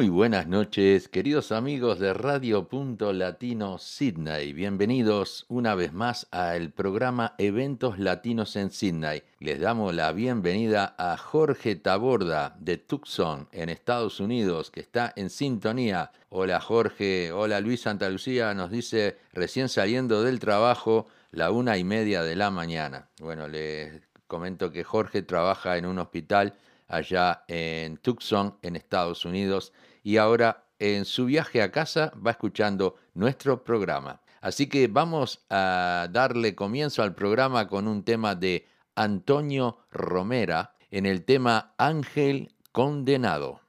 Muy 0.00 0.08
buenas 0.08 0.46
noches, 0.46 1.08
queridos 1.08 1.52
amigos 1.52 1.98
de 1.98 2.14
Radio 2.14 2.68
Punto 2.68 3.12
Latino 3.12 3.76
Sydney. 3.76 4.54
Bienvenidos 4.54 5.44
una 5.48 5.74
vez 5.74 5.92
más 5.92 6.26
al 6.30 6.70
programa 6.70 7.34
Eventos 7.36 7.98
Latinos 7.98 8.56
en 8.56 8.70
Sydney. 8.70 9.22
Les 9.40 9.60
damos 9.60 9.94
la 9.94 10.10
bienvenida 10.12 10.94
a 10.96 11.18
Jorge 11.18 11.76
Taborda 11.76 12.56
de 12.58 12.78
Tucson, 12.78 13.46
en 13.52 13.68
Estados 13.68 14.20
Unidos, 14.20 14.70
que 14.70 14.80
está 14.80 15.12
en 15.16 15.28
sintonía. 15.28 16.12
Hola 16.30 16.60
Jorge, 16.60 17.30
hola 17.30 17.60
Luis 17.60 17.82
Santa 17.82 18.08
Lucía, 18.08 18.54
nos 18.54 18.70
dice 18.70 19.18
recién 19.34 19.68
saliendo 19.68 20.22
del 20.22 20.40
trabajo, 20.40 21.08
la 21.30 21.50
una 21.50 21.76
y 21.76 21.84
media 21.84 22.22
de 22.22 22.36
la 22.36 22.50
mañana. 22.50 23.10
Bueno, 23.20 23.48
les 23.48 24.00
comento 24.26 24.72
que 24.72 24.82
Jorge 24.82 25.20
trabaja 25.20 25.76
en 25.76 25.84
un 25.84 25.98
hospital 25.98 26.54
allá 26.88 27.44
en 27.48 27.98
Tucson, 27.98 28.56
en 28.62 28.76
Estados 28.76 29.26
Unidos, 29.26 29.72
y 30.02 30.16
ahora 30.16 30.64
en 30.78 31.04
su 31.04 31.26
viaje 31.26 31.62
a 31.62 31.70
casa 31.70 32.12
va 32.26 32.32
escuchando 32.32 32.96
nuestro 33.14 33.62
programa. 33.62 34.20
Así 34.40 34.68
que 34.68 34.88
vamos 34.88 35.44
a 35.50 36.08
darle 36.10 36.54
comienzo 36.54 37.02
al 37.02 37.14
programa 37.14 37.68
con 37.68 37.86
un 37.86 38.02
tema 38.02 38.34
de 38.34 38.66
Antonio 38.94 39.78
Romera 39.90 40.74
en 40.90 41.04
el 41.06 41.24
tema 41.24 41.74
Ángel 41.76 42.54
Condenado. 42.72 43.59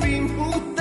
fim 0.00 0.28
puta. 0.36 0.79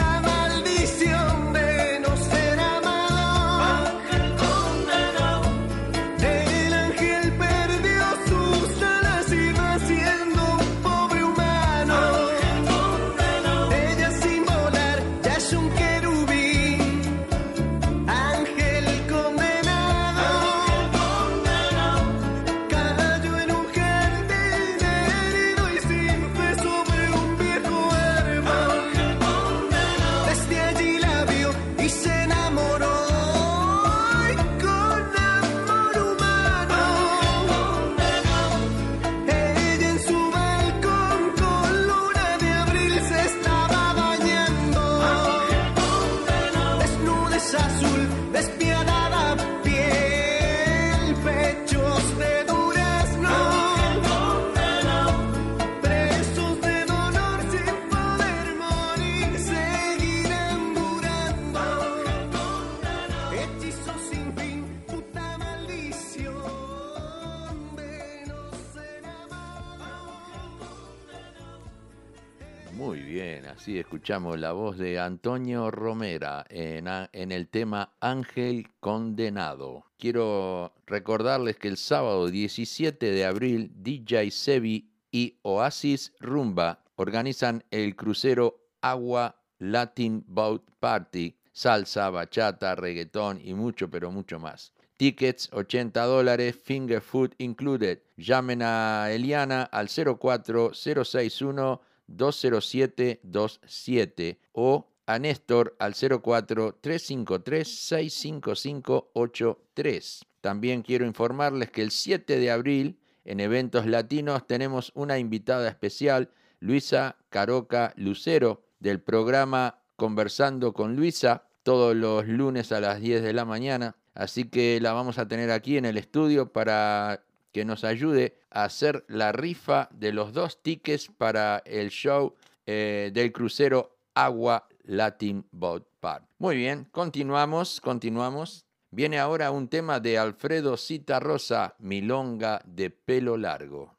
La 74.19 74.51
voz 74.51 74.77
de 74.77 74.99
Antonio 74.99 75.71
Romera 75.71 76.45
en, 76.49 76.87
en, 77.13 77.31
el 77.31 77.47
tema 77.47 77.93
Ángel 78.01 78.67
Condenado. 78.81 79.85
Quiero 79.97 80.73
recordarles 80.85 81.55
que 81.55 81.69
el 81.69 81.77
sábado 81.77 82.27
17 82.27 83.11
de 83.11 83.25
abril 83.25 83.71
DJ 83.77 84.29
Sebi 84.31 84.91
y 85.09 85.37
Oasis 85.43 86.11
Rumba 86.19 86.83
organizan 86.97 87.63
el 87.71 87.95
crucero 87.95 88.59
Agua 88.81 89.37
Latin 89.57 90.25
Boat 90.27 90.63
Party, 90.81 91.37
salsa, 91.53 92.09
bachata, 92.09 92.75
reggaetón 92.75 93.39
y 93.41 93.53
mucho, 93.53 93.89
pero 93.89 94.11
mucho 94.11 94.37
más. 94.37 94.73
Tickets 94.97 95.49
80 95.53 96.03
dólares, 96.03 96.57
finger 96.61 96.99
food 96.99 97.31
included. 97.37 97.99
Llamen 98.17 98.61
a 98.61 99.09
Eliana 99.11 99.63
al 99.63 99.87
04061 99.87 101.81
20727 102.17 104.39
o 104.53 104.87
a 105.05 105.19
Néstor 105.19 105.75
al 105.79 105.93
04 105.95 106.77
353 106.81 107.67
65583. 107.67 110.25
También 110.41 110.81
quiero 110.83 111.05
informarles 111.05 111.71
que 111.71 111.81
el 111.81 111.91
7 111.91 112.39
de 112.39 112.51
abril 112.51 112.99
en 113.25 113.39
Eventos 113.39 113.85
Latinos 113.85 114.47
tenemos 114.47 114.91
una 114.95 115.19
invitada 115.19 115.67
especial, 115.67 116.31
Luisa 116.59 117.17
Caroca 117.29 117.93
Lucero 117.95 118.63
del 118.79 119.01
programa 119.01 119.81
Conversando 119.95 120.73
con 120.73 120.95
Luisa 120.95 121.43
todos 121.63 121.95
los 121.95 122.27
lunes 122.27 122.71
a 122.71 122.79
las 122.79 123.01
10 123.01 123.21
de 123.21 123.33
la 123.33 123.45
mañana. 123.45 123.95
Así 124.13 124.45
que 124.45 124.79
la 124.81 124.93
vamos 124.93 125.17
a 125.17 125.27
tener 125.27 125.51
aquí 125.51 125.77
en 125.77 125.85
el 125.85 125.97
estudio 125.97 126.51
para 126.51 127.23
que 127.51 127.65
nos 127.65 127.83
ayude 127.83 128.37
a 128.49 128.63
hacer 128.63 129.05
la 129.07 129.31
rifa 129.31 129.89
de 129.91 130.13
los 130.13 130.33
dos 130.33 130.61
tickets 130.61 131.09
para 131.17 131.61
el 131.65 131.89
show 131.89 132.35
eh, 132.65 133.11
del 133.13 133.31
crucero 133.31 133.97
Agua 134.13 134.67
Latin 134.83 135.45
Boat 135.51 135.83
Park. 135.99 136.25
Muy 136.37 136.55
bien, 136.55 136.87
continuamos, 136.91 137.81
continuamos. 137.81 138.65
Viene 138.91 139.19
ahora 139.19 139.51
un 139.51 139.67
tema 139.67 139.99
de 139.99 140.17
Alfredo 140.17 140.75
Cita 140.75 141.19
Rosa, 141.19 141.75
Milonga 141.79 142.61
de 142.65 142.89
pelo 142.89 143.37
largo. 143.37 143.98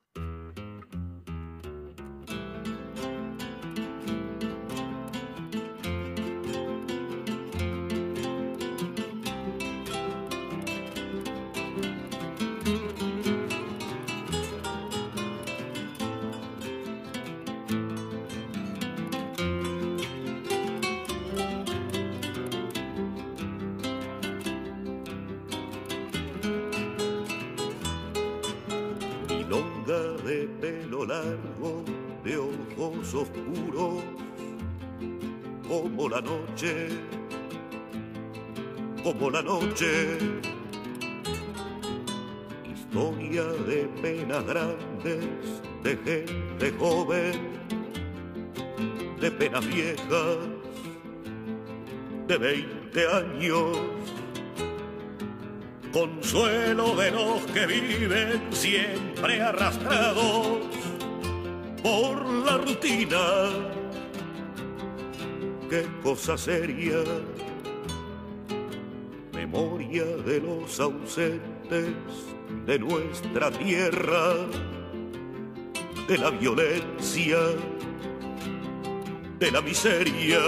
Grandes, 44.51 45.25
de 45.85 45.97
gente 46.05 46.73
joven, 46.77 47.35
de 49.21 49.31
penas 49.31 49.65
viejas, 49.65 50.39
de 52.27 52.37
20 52.37 53.07
años. 53.07 53.79
Consuelo 55.93 56.97
de 56.97 57.11
los 57.13 57.43
que 57.53 57.67
viven 57.67 58.43
siempre 58.51 59.41
arrastrados 59.41 60.59
por 61.83 62.27
la 62.45 62.59
rutina. 62.59 63.27
Qué 65.69 65.87
cosa 66.03 66.37
seria, 66.37 66.99
memoria 69.33 70.05
de 70.05 70.41
los 70.41 70.81
ausentes 70.81 72.30
de 72.71 72.79
nuestra 72.79 73.51
tierra, 73.51 74.47
de 76.07 76.19
la 76.19 76.31
violencia, 76.31 77.39
de 79.41 79.51
la 79.51 79.61
miseria 79.61 80.39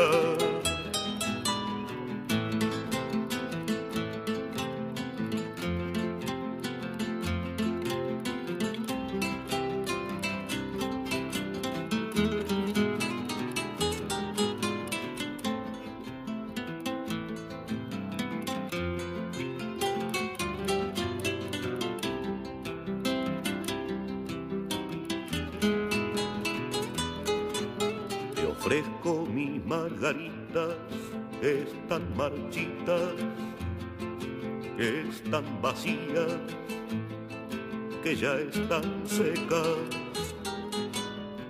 que 38.03 38.17
ya 38.17 38.35
están 38.35 39.07
secas. 39.07 39.77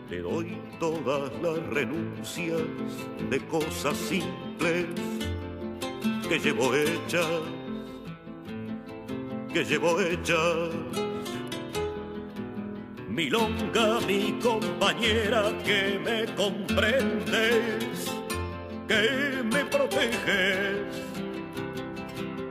Te 0.09 0.21
doy 0.21 0.59
todas 0.79 1.33
las 1.41 1.67
renuncias 1.69 2.61
de 3.31 3.39
cosas 3.47 3.97
simples 3.97 4.87
que 6.29 6.39
llevo 6.39 6.75
hechas, 6.75 7.27
que 9.53 9.65
llevo 9.65 10.01
hechas. 10.01 11.12
Milonga, 13.23 14.01
mi 14.01 14.33
compañera, 14.43 15.45
que 15.65 15.97
me 16.05 16.25
comprendes, 16.35 18.11
que 18.89 19.45
me 19.45 19.65
proteges, 19.67 20.91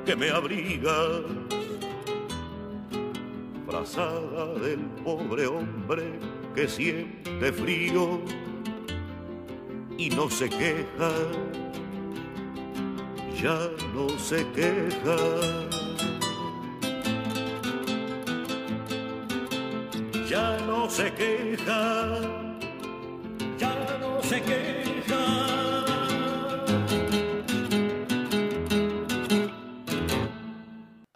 que 0.06 0.16
me 0.16 0.30
abrigas 0.30 1.24
frazada 3.68 4.54
del 4.60 4.80
pobre 5.04 5.46
hombre 5.46 6.14
que 6.56 6.70
siente 6.70 7.52
frío 7.52 8.22
y 9.98 10.10
no 10.10 10.30
se 10.30 10.50
queja, 10.50 11.12
ya 13.42 13.60
no 13.94 14.08
se 14.18 14.48
queja. 14.52 15.81
Ya 20.42 20.58
no 20.66 20.90
se 20.90 21.14
queja, 21.14 22.20
ya 23.60 23.98
no 24.02 24.24
se 24.24 24.42
queja. 24.42 25.86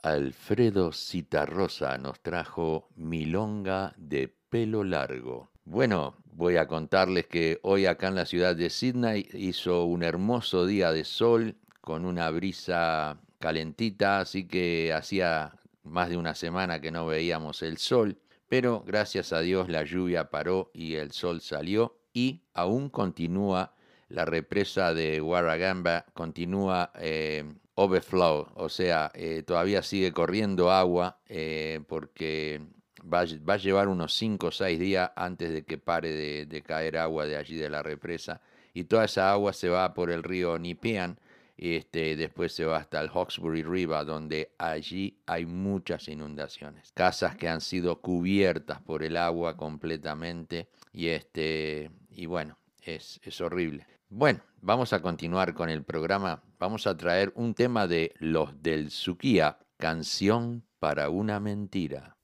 Alfredo 0.04 0.92
Citarrosa 0.92 1.98
nos 1.98 2.20
trajo 2.20 2.88
Milonga 2.96 3.96
de 3.98 4.28
pelo 4.28 4.84
largo. 4.84 5.50
Bueno, 5.64 6.18
voy 6.26 6.58
a 6.58 6.68
contarles 6.68 7.26
que 7.26 7.60
hoy 7.64 7.88
acá 7.88 8.10
en 8.10 8.16
la 8.16 8.28
ciudad 8.28 8.56
de 8.56 8.70
Sydney 8.70 9.28
hizo 9.34 9.86
un 9.86 10.04
hermoso 10.04 10.68
día 10.68 10.92
de 10.92 11.04
sol 11.04 11.56
con 11.82 12.06
una 12.06 12.30
brisa 12.30 13.18
calentita, 13.40 14.20
así 14.20 14.48
que 14.48 14.94
hacía 14.94 15.56
más 15.84 16.10
de 16.10 16.18
una 16.18 16.36
semana 16.36 16.80
que 16.80 16.92
no 16.92 17.08
veíamos 17.08 17.64
el 17.64 17.80
sol, 17.80 18.20
pero 18.48 18.84
gracias 18.86 19.34
a 19.34 19.42
Dios 19.42 19.70
la 19.70 19.84
lluvia 19.84 20.30
paró 20.30 20.72
y 20.74 20.96
el 20.96 21.12
sol 21.12 21.42
salió 21.42 21.98
y 22.14 22.42
aún 22.54 22.90
continúa 22.90 23.74
la 24.10 24.26
represa 24.26 24.94
de 24.94 25.20
Warragamba, 25.22 26.06
continúa 26.14 26.92
eh, 27.00 27.44
overflow, 27.76 28.48
o 28.56 28.70
sea, 28.70 29.12
eh, 29.14 29.44
todavía 29.44 29.82
sigue 29.82 30.12
corriendo 30.14 30.72
agua 30.72 31.20
eh, 31.28 31.82
porque 31.88 32.62
va, 33.02 33.22
a 33.22 33.58
llevar 33.58 33.88
unos 33.88 34.14
5 34.14 34.48
o 34.48 34.52
6 34.52 34.80
días 34.80 35.12
antes 35.16 35.52
de 35.52 35.66
que 35.66 35.78
pare 35.78 36.46
de, 36.46 36.62
caer 36.62 36.98
agua 36.98 37.26
de 37.26 37.38
allí 37.38 37.56
de 37.56 37.70
la 37.70 37.84
represa 37.84 38.42
y 38.74 38.86
toda 38.86 39.06
esa 39.06 39.32
agua 39.32 39.54
se 39.54 39.70
va 39.70 39.94
por 39.94 40.12
el 40.12 40.24
río 40.24 40.58
Nipean 40.58 41.20
este, 41.58 42.16
después 42.16 42.54
se 42.54 42.66
va 42.66 42.78
hasta 42.78 43.02
el 43.02 43.10
Hawkesbury 43.10 43.64
River 43.64 44.06
donde 44.06 44.54
allí 44.58 45.22
hay 45.26 45.46
muchas 45.46 46.08
inundaciones, 46.08 46.92
casas 46.94 47.36
que 47.36 47.48
han 47.48 47.62
sido 47.62 48.02
cubiertas 48.02 48.82
por 48.82 49.04
el 49.04 49.18
agua 49.18 49.56
completamente 49.56 50.70
y, 50.92 51.08
este, 51.08 51.92
y 52.10 52.26
bueno, 52.26 52.58
es, 52.82 53.20
es 53.24 53.42
horrible. 53.42 53.88
Bueno, 54.10 54.42
vamos 54.62 54.94
a 54.94 55.02
continuar 55.02 55.54
con 55.54 55.70
el 55.70 55.84
programa. 55.84 56.44
Vamos 56.60 56.88
a 56.88 56.96
traer 56.96 57.32
un 57.36 57.54
tema 57.54 57.88
de 57.88 58.14
Los 58.20 58.62
del 58.62 58.92
Suquía, 58.92 59.58
Canción 59.78 60.64
para 60.80 61.10
una 61.10 61.40
Mentira. 61.40 62.16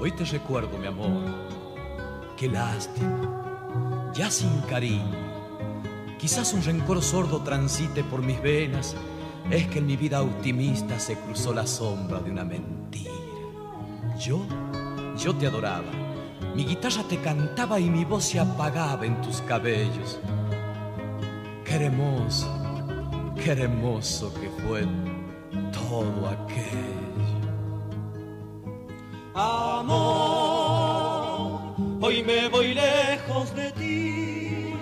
Hoy 0.00 0.12
te 0.12 0.24
recuerdo, 0.24 0.78
mi 0.78 0.86
amor, 0.86 1.47
qué 2.38 2.48
lástima, 2.48 4.12
ya 4.14 4.30
sin 4.30 4.60
cariño. 4.62 5.28
Quizás 6.18 6.52
un 6.52 6.62
rencor 6.62 7.02
sordo 7.02 7.42
transite 7.42 8.04
por 8.04 8.22
mis 8.22 8.40
venas, 8.40 8.94
es 9.50 9.66
que 9.68 9.78
en 9.78 9.86
mi 9.86 9.96
vida 9.96 10.22
optimista 10.22 10.98
se 10.98 11.16
cruzó 11.16 11.52
la 11.52 11.66
sombra 11.66 12.20
de 12.20 12.30
una 12.30 12.44
mentira. 12.44 13.12
Yo 14.18 14.46
yo 15.18 15.34
te 15.34 15.46
adoraba. 15.48 15.90
Mi 16.54 16.64
guitarra 16.64 17.02
te 17.08 17.18
cantaba 17.18 17.80
y 17.80 17.90
mi 17.90 18.04
voz 18.04 18.24
se 18.24 18.38
apagaba 18.38 19.04
en 19.04 19.20
tus 19.20 19.40
cabellos. 19.42 20.20
Qué 21.64 21.74
hermoso, 21.74 22.48
qué 23.34 23.52
hermoso 23.52 24.32
que 24.34 24.48
fue 24.62 24.86
todo 25.72 26.28
aquello. 26.28 26.68
Amor, 29.34 30.37
hoy 32.00 32.22
me 32.22 32.48
voy 32.48 32.74
lejos 32.74 33.54
de 33.54 33.72
ti, 33.72 34.72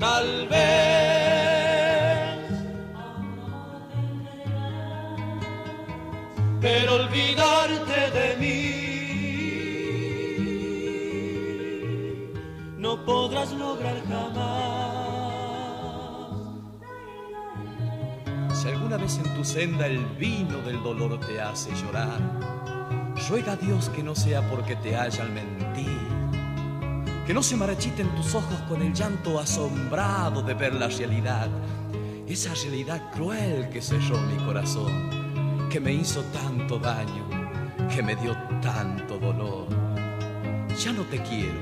tal 0.00 0.48
vez. 0.48 0.89
Pero 6.60 6.94
olvidarte 6.96 8.10
de 8.18 8.36
mí. 8.36 8.80
No 12.76 13.04
podrás 13.04 13.52
lograr 13.52 14.02
jamás. 14.08 15.00
Si 18.52 18.68
alguna 18.68 18.96
vez 18.96 19.18
en 19.18 19.34
tu 19.34 19.44
senda 19.44 19.86
el 19.86 20.04
vino 20.18 20.58
del 20.62 20.82
dolor 20.82 21.18
te 21.20 21.40
hace 21.40 21.70
llorar, 21.82 22.20
ruega 23.28 23.52
a 23.52 23.56
Dios 23.56 23.88
que 23.90 24.02
no 24.02 24.14
sea 24.14 24.42
porque 24.50 24.76
te 24.76 24.96
hayan 24.96 25.32
mentido 25.32 26.20
que 27.30 27.34
no 27.34 27.44
se 27.44 27.54
marchiten 27.54 28.12
tus 28.16 28.34
ojos 28.34 28.60
con 28.68 28.82
el 28.82 28.92
llanto 28.92 29.38
asombrado 29.38 30.42
de 30.42 30.52
ver 30.52 30.74
la 30.74 30.88
realidad, 30.88 31.48
esa 32.26 32.52
realidad 32.54 33.08
cruel 33.12 33.68
que 33.68 33.80
selló 33.80 34.20
mi 34.22 34.34
corazón, 34.44 35.19
que 35.70 35.78
me 35.78 35.92
hizo 35.92 36.22
tanto 36.24 36.80
daño, 36.80 37.24
que 37.94 38.02
me 38.02 38.16
dio 38.16 38.36
tanto 38.60 39.18
dolor. 39.18 39.68
Ya 40.76 40.92
no 40.92 41.04
te 41.04 41.22
quiero, 41.22 41.60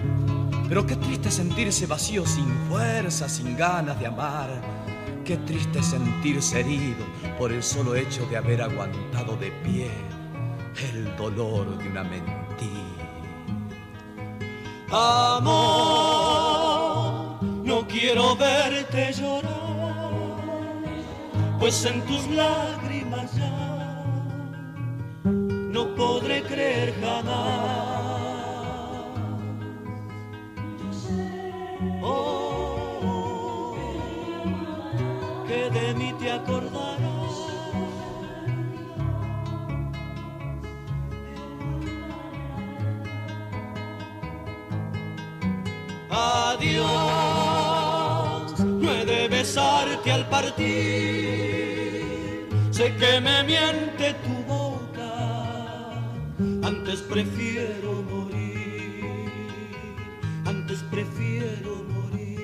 pero 0.67 0.87
qué 0.87 0.97
triste 0.97 1.31
sentirse 1.31 1.85
vacío 1.87 2.25
sin 2.25 2.49
fuerza, 2.71 3.29
sin 3.29 3.55
ganas 3.55 4.01
de 4.01 4.07
amar. 4.07 4.49
Qué 5.27 5.37
triste 5.37 5.83
sentirse 5.83 6.61
herido 6.61 7.05
por 7.39 7.53
el 7.53 7.63
solo 7.63 7.95
hecho 7.95 8.25
de 8.31 8.39
haber 8.39 8.63
aguantado 8.63 9.37
de 9.37 9.51
pie 9.63 9.91
el 10.91 11.15
dolor 11.19 11.77
de 11.77 11.89
una 11.89 12.03
mentira. 12.03 12.25
Amor, 14.91 15.53
no 17.63 17.87
quiero 17.87 18.35
verte 18.37 19.13
llorar, 19.13 19.53
pues 21.61 21.85
en 21.85 22.01
tus 22.07 22.27
lágrimas 22.29 22.88
jamás. 27.01 27.89
Oh, 32.03 33.75
que 35.47 35.71
de 35.71 35.95
mí 35.95 36.13
te 36.21 36.33
acordarás. 36.33 37.35
Adiós, 46.89 48.59
no 48.61 48.91
he 48.91 49.05
de 49.05 49.29
besarte 49.29 50.11
al 50.13 50.29
partir. 50.29 51.59
Sé 52.71 52.95
que 52.97 53.21
me 53.21 53.43
miente 53.45 54.15
tu 54.25 54.28
prefiero 57.09 58.03
morir, 58.03 59.31
antes 60.45 60.83
prefiero 60.91 61.83
morir, 61.85 62.41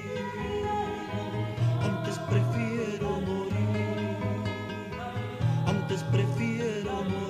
antes 1.81 2.19
prefiero 2.31 3.21
morir, 3.21 4.17
antes 5.67 6.03
prefiero 6.05 7.05
morir. 7.05 7.25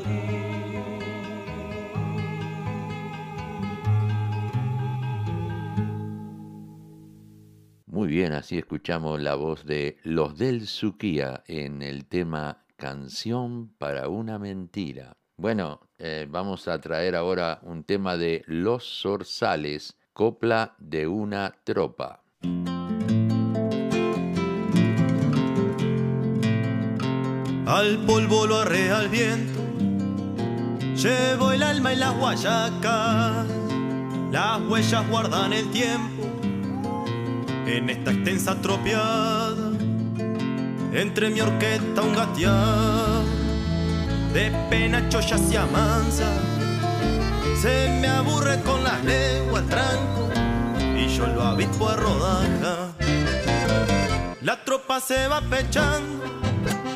Muy 7.86 8.08
bien, 8.08 8.32
así 8.32 8.58
escuchamos 8.58 9.20
la 9.20 9.34
voz 9.34 9.64
de 9.66 9.98
Los 10.04 10.38
del 10.38 10.66
Suquía 10.66 11.42
en 11.48 11.82
el 11.82 12.06
tema 12.06 12.64
Canción 12.76 13.74
para 13.78 14.08
una 14.08 14.38
mentira. 14.38 15.16
Bueno, 15.36 15.80
eh, 16.06 16.26
vamos 16.28 16.68
a 16.68 16.78
traer 16.78 17.16
ahora 17.16 17.60
un 17.62 17.82
tema 17.82 18.18
de 18.18 18.44
Los 18.46 19.00
Zorzales, 19.00 19.96
Copla 20.12 20.74
de 20.76 21.06
una 21.06 21.56
tropa. 21.64 22.20
Al 27.66 28.04
polvo 28.06 28.46
lo 28.46 28.58
arrea 28.58 28.98
al 28.98 29.08
viento, 29.08 29.60
llevo 30.94 31.52
el 31.52 31.62
alma 31.62 31.94
en 31.94 32.00
las 32.00 32.14
guayacas, 32.18 33.46
las 34.30 34.60
huellas 34.60 35.08
guardan 35.08 35.54
el 35.54 35.70
tiempo 35.70 36.24
en 37.66 37.88
esta 37.88 38.10
extensa 38.10 38.60
tropiada, 38.60 39.72
entre 40.92 41.30
mi 41.30 41.40
orquesta 41.40 42.02
un 42.02 42.14
gatear, 42.14 43.23
de 44.34 44.50
penacho 44.68 45.20
ya 45.20 45.38
se 45.38 45.56
amansa, 45.56 46.28
se 47.62 47.88
me 48.00 48.08
aburre 48.08 48.60
con 48.62 48.82
las 48.82 49.02
leguas 49.04 49.64
tranco, 49.66 50.28
y 50.96 51.06
yo 51.06 51.28
lo 51.28 51.42
habito 51.42 51.88
a 51.88 51.94
rodaja. 51.94 52.76
La 54.42 54.64
tropa 54.64 54.98
se 55.00 55.28
va 55.28 55.40
pechando, 55.40 56.24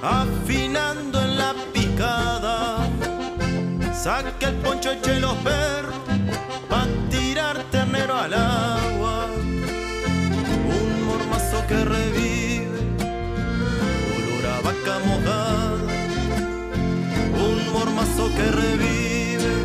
afinando 0.03 1.23
en 1.23 1.39
la 1.39 1.55
picada, 1.73 2.89
saca 3.95 4.49
el 4.49 4.57
poncho, 4.57 4.91
eche 4.91 5.21
los 5.21 5.37
perros, 5.37 5.95
pa' 6.69 6.89
tirar 7.09 7.63
ternero 7.71 8.17
al 8.17 8.35
agua. 8.35 9.27
Un 10.77 11.07
mormazo 11.07 11.65
que 11.69 11.85
revive, 11.85 12.28
un 17.69 17.79
mormazo 17.79 18.29
que 18.35 18.51
revive, 18.51 19.65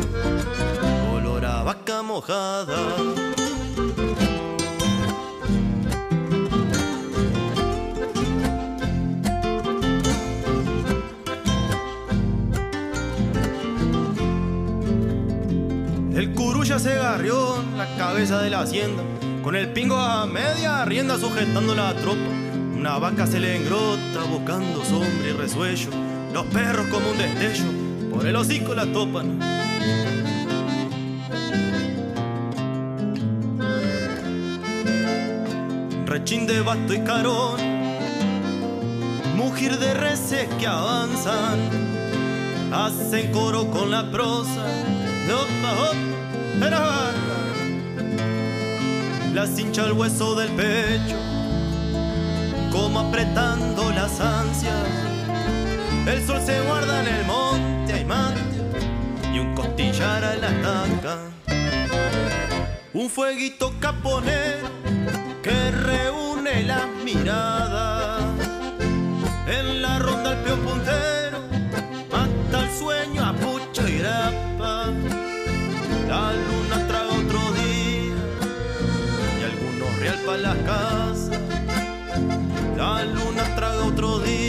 olor 1.12 1.44
a 1.44 1.62
vaca 1.62 2.02
mojada. 2.02 2.76
El 16.14 16.32
curulla 16.34 16.78
se 16.78 16.92
agarrió 16.92 17.60
en 17.60 17.76
la 17.76 17.96
cabeza 17.96 18.40
de 18.40 18.50
la 18.50 18.60
hacienda, 18.60 19.02
con 19.42 19.56
el 19.56 19.72
pingo 19.72 19.96
a 19.96 20.26
media 20.26 20.84
rienda 20.84 21.18
sujetando 21.18 21.74
la 21.74 21.94
tropa. 21.94 22.18
Una 22.76 22.98
vaca 22.98 23.26
se 23.26 23.40
le 23.40 23.56
engrota 23.56 24.24
buscando 24.30 24.84
sombra 24.84 25.28
y 25.28 25.32
resuello. 25.32 25.90
Los 26.32 26.46
perros 26.46 26.86
como 26.88 27.10
un 27.10 27.18
destello, 27.18 27.64
por 28.14 28.26
el 28.26 28.36
hocico 28.36 28.74
la 28.74 28.86
topan. 28.86 29.40
Rechín 36.06 36.46
de 36.46 36.60
basto 36.60 36.94
y 36.94 37.00
carón, 37.00 37.60
mugir 39.36 39.76
de 39.78 39.94
reces 39.94 40.46
que 40.60 40.66
avanzan, 40.66 41.58
hacen 42.72 43.32
coro 43.32 43.68
con 43.70 43.90
la 43.90 44.08
prosa. 44.10 44.64
Opa, 45.26 45.72
opa, 45.90 47.10
las 49.34 49.58
hincha 49.58 49.86
el 49.86 49.92
hueso 49.92 50.36
del 50.36 50.50
pecho, 50.50 51.16
como 52.70 53.00
apretando 53.00 53.90
las 53.90 54.20
ansias. 54.20 55.13
El 56.06 56.22
sol 56.26 56.38
se 56.44 56.60
guarda 56.60 57.00
en 57.00 57.06
el 57.08 57.24
monte, 57.24 57.94
hay 57.94 58.04
mate 58.04 58.40
y 59.32 59.38
un 59.38 59.54
costillar 59.54 60.22
a 60.22 60.36
la 60.36 60.48
taca. 60.60 61.18
Un 62.92 63.08
fueguito 63.08 63.72
caponero 63.80 64.68
que 65.42 65.70
reúne 65.70 66.64
las 66.64 66.86
miradas. 67.02 68.22
En 69.46 69.80
la 69.80 69.98
ronda 69.98 70.32
el 70.32 70.38
peón 70.40 70.60
puntero, 70.60 71.38
hasta 72.12 72.64
el 72.64 72.70
sueño 72.78 73.24
a 73.24 73.32
pucho 73.32 73.88
y 73.88 73.98
grapa. 73.98 74.92
La 76.06 76.32
luna 76.34 76.86
traga 76.86 77.12
otro 77.12 77.40
día 77.52 78.14
y 79.40 79.42
algunos 79.42 79.98
real 80.00 80.18
pa' 80.26 80.36
las 80.36 80.56
casa. 80.58 81.40
La 82.76 83.04
luna 83.04 83.44
traga 83.56 83.84
otro 83.84 84.18
día 84.18 84.43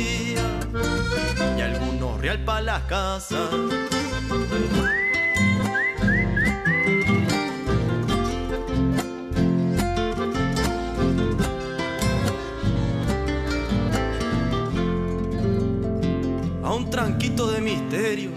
A 16.63 16.73
un 16.73 16.89
tranquito 16.91 17.51
de 17.51 17.61
misterio, 17.61 18.29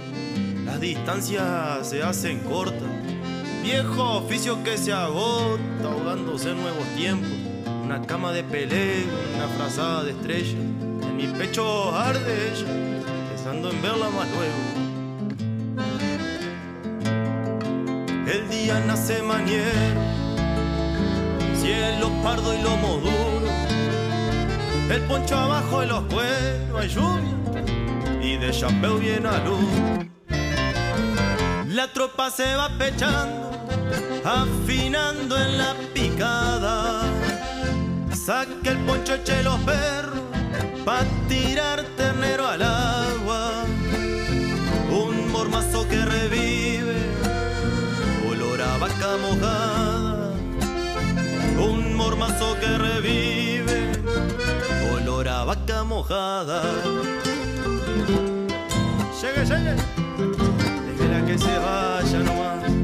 las 0.64 0.80
distancias 0.80 1.86
se 1.86 2.02
hacen 2.02 2.40
cortas. 2.40 2.82
Viejo 3.62 4.18
oficio 4.18 4.64
que 4.64 4.78
se 4.78 4.92
agota, 4.92 5.60
ahogándose 5.84 6.50
en 6.50 6.62
nuevos 6.62 6.86
tiempos. 6.96 7.28
Una 7.84 8.00
cama 8.02 8.32
de 8.32 8.42
pelea, 8.42 9.04
una 9.36 9.48
frazada 9.48 10.04
de 10.04 10.12
estrella. 10.12 10.58
En 10.58 11.16
mi 11.16 11.26
pecho 11.26 11.94
arde 11.94 12.52
ella, 12.52 12.87
pensando 13.48 13.70
en 13.70 13.82
verla 13.82 14.10
más 14.10 14.28
luego. 14.30 14.54
El 18.26 18.48
día 18.50 18.80
nace 18.86 19.22
maniero, 19.22 20.02
cielo 21.54 22.10
pardo 22.22 22.54
y 22.54 22.62
lomo 22.62 22.98
duro. 22.98 23.48
El 24.90 25.00
poncho 25.02 25.36
abajo 25.36 25.80
de 25.80 25.86
los 25.86 26.02
cueros, 26.04 26.80
hay 26.80 26.88
lluvia 26.88 28.22
y 28.22 28.36
de 28.36 28.50
chapéu 28.50 28.98
viene 28.98 29.28
a 29.28 29.38
luz. 29.44 29.64
La 31.68 31.92
tropa 31.92 32.30
se 32.30 32.54
va 32.54 32.68
pechando, 32.78 33.50
afinando 34.24 35.38
en 35.38 35.58
la 35.58 35.74
picada. 35.94 37.02
Saque 38.12 38.70
el 38.70 38.78
poncho, 38.78 39.14
eche 39.14 39.42
los 39.42 39.58
perros, 39.60 40.20
pa' 40.84 41.04
tirar 41.28 41.82
ternero 41.96 42.46
al 42.46 42.62
agua. 42.62 43.27
Un 45.38 45.44
mormazo 45.44 45.86
que 45.88 46.04
revive, 46.04 46.96
olor 48.28 48.60
a 48.60 48.76
vaca 48.76 49.16
mojada. 49.22 50.32
Un 51.56 51.94
mormazo 51.94 52.56
que 52.58 52.66
revive, 52.76 53.92
olor 54.92 55.28
a 55.28 55.44
vaca 55.44 55.84
mojada. 55.84 56.60
Llegue, 59.20 59.44
llegue. 59.46 59.76
Déjela 60.86 61.24
que 61.24 61.38
se 61.38 61.58
vaya 61.58 62.18
nomás. 62.18 62.77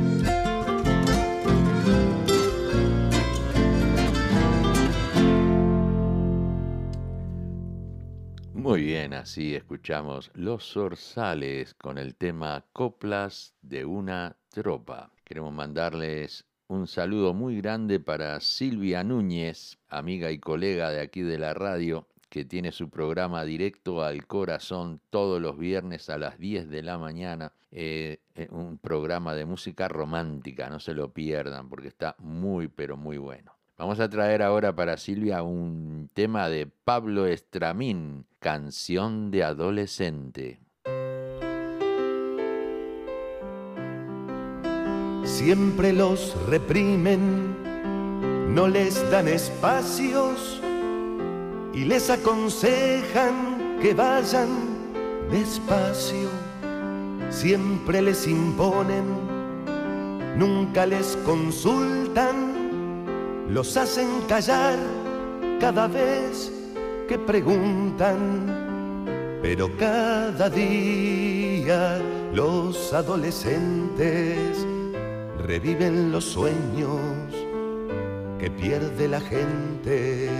Muy 8.65 8.83
bien, 8.83 9.13
así 9.13 9.55
escuchamos 9.55 10.31
Los 10.33 10.73
Zorzales 10.73 11.75
con 11.75 11.99
el 11.99 12.15
tema 12.15 12.65
Coplas 12.73 13.53
de 13.61 13.85
una 13.85 14.39
tropa. 14.49 15.13
Queremos 15.23 15.53
mandarles 15.53 16.47
un 16.69 16.87
saludo 16.87 17.35
muy 17.35 17.59
grande 17.61 18.01
para 18.01 18.41
Silvia 18.41 19.05
Núñez, 19.05 19.77
amiga 19.91 20.31
y 20.31 20.39
colega 20.39 20.89
de 20.89 21.03
aquí 21.03 21.21
de 21.21 21.37
la 21.37 21.53
radio, 21.53 22.09
que 22.31 22.47
tiene 22.47 22.73
su 22.73 22.89
programa 22.89 23.45
directo 23.45 24.03
al 24.03 24.27
corazón 24.27 24.99
todos 25.11 25.43
los 25.43 25.59
viernes 25.59 26.09
a 26.09 26.17
las 26.17 26.39
10 26.39 26.71
de 26.71 26.83
la 26.83 26.97
mañana. 26.97 27.53
eh, 27.71 28.21
eh, 28.35 28.49
un 28.51 28.79
programa 28.79 29.35
de 29.35 29.45
música 29.45 29.89
romántica, 29.89 30.71
no 30.71 30.81
se 30.81 30.95
lo 30.95 31.13
pierdan 31.13 31.69
porque 31.69 31.89
está 31.89 32.17
muy, 32.19 32.69
pero 32.69 32.97
muy 32.97 33.19
bueno. 33.19 33.55
Vamos 33.77 33.99
a 33.99 34.09
traer 34.09 34.41
ahora 34.41 34.73
para 34.73 34.97
Silvia 34.97 35.43
un 35.43 36.09
tema 36.15 36.49
de 36.49 36.67
Pablo 36.67 37.27
Estramín, 37.27 38.25
Canción 38.39 39.33
de 39.33 39.43
Adolescente. 39.43 40.61
Siempre 45.25 45.93
los 45.93 46.37
reprimen, 46.49 47.57
no 48.55 48.69
les 48.69 49.11
dan 49.11 49.27
espacios 49.27 50.63
y 51.73 51.85
les 51.85 52.11
aconsejan 52.11 53.79
que 53.83 53.93
vayan 53.93 54.51
despacio. 55.33 56.29
Siempre 57.29 58.03
les 58.03 58.29
imponen, 58.29 59.05
nunca 60.39 60.87
les 60.87 61.17
consultan, 61.25 62.44
los 63.49 63.77
hacen 63.77 64.23
callar 64.29 64.79
cada 65.61 65.87
vez 65.87 66.53
que 67.09 67.19
preguntan. 67.19 68.19
Pero 69.43 69.71
cada 69.77 70.49
día 70.49 72.01
los 72.33 72.93
adolescentes 72.93 74.67
reviven 75.47 76.11
los 76.11 76.25
sueños 76.25 76.99
que 78.39 78.51
pierde 78.51 79.09
la 79.09 79.21
gente. 79.21 80.31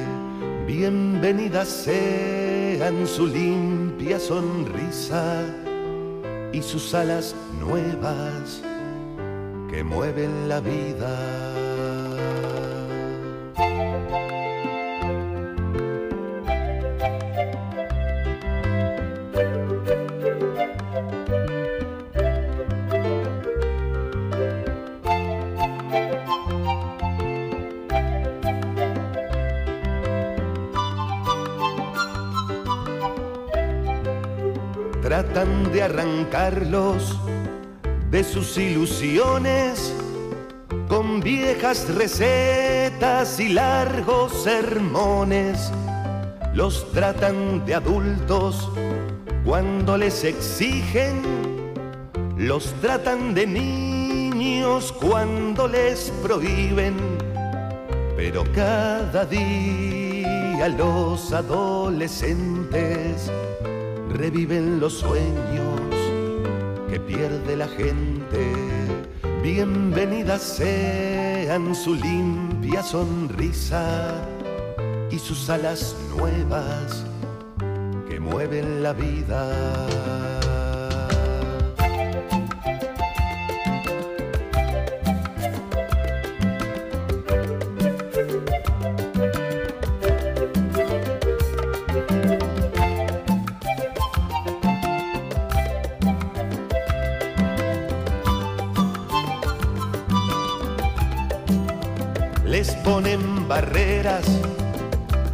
Bienvenidas 0.67 1.69
sean 1.69 3.07
su 3.07 3.27
limpia 3.27 4.19
sonrisa 4.19 5.43
y 6.53 6.63
sus 6.63 6.95
alas 6.95 7.35
nuevas 7.61 8.63
que 9.71 9.85
mueven 9.85 10.49
la 10.49 10.61
vida. 10.61 11.55
De 38.11 38.25
sus 38.25 38.59
ilusiones 38.59 39.95
con 40.89 41.21
viejas 41.21 41.89
recetas 41.95 43.39
y 43.39 43.51
largos 43.51 44.43
sermones. 44.43 45.71
Los 46.53 46.91
tratan 46.91 47.65
de 47.65 47.77
adultos 47.77 48.69
cuando 49.45 49.97
les 49.97 50.25
exigen, 50.25 51.23
los 52.37 52.73
tratan 52.81 53.33
de 53.33 53.47
niños 53.47 54.91
cuando 54.91 55.69
les 55.69 56.11
prohíben. 56.21 56.97
Pero 58.17 58.43
cada 58.53 59.25
día 59.25 60.69
los 60.69 61.33
adolescentes 61.33 63.31
reviven 64.11 64.81
los 64.81 64.95
sueños 64.95 65.74
que 66.95 67.01
pierde 67.01 67.57
la 67.57 67.67
gente. 67.67 68.41
Bienvenidas 69.43 70.43
sean 70.43 71.75
su 71.75 71.97
limpia 71.97 72.85
sonrisa 72.85 74.15
y 75.11 75.19
sus 75.19 75.51
alas 75.51 75.97
nuevas 76.17 77.05
que 78.09 78.21
mueven 78.21 78.85
la 78.85 78.93
vida. 78.93 80.24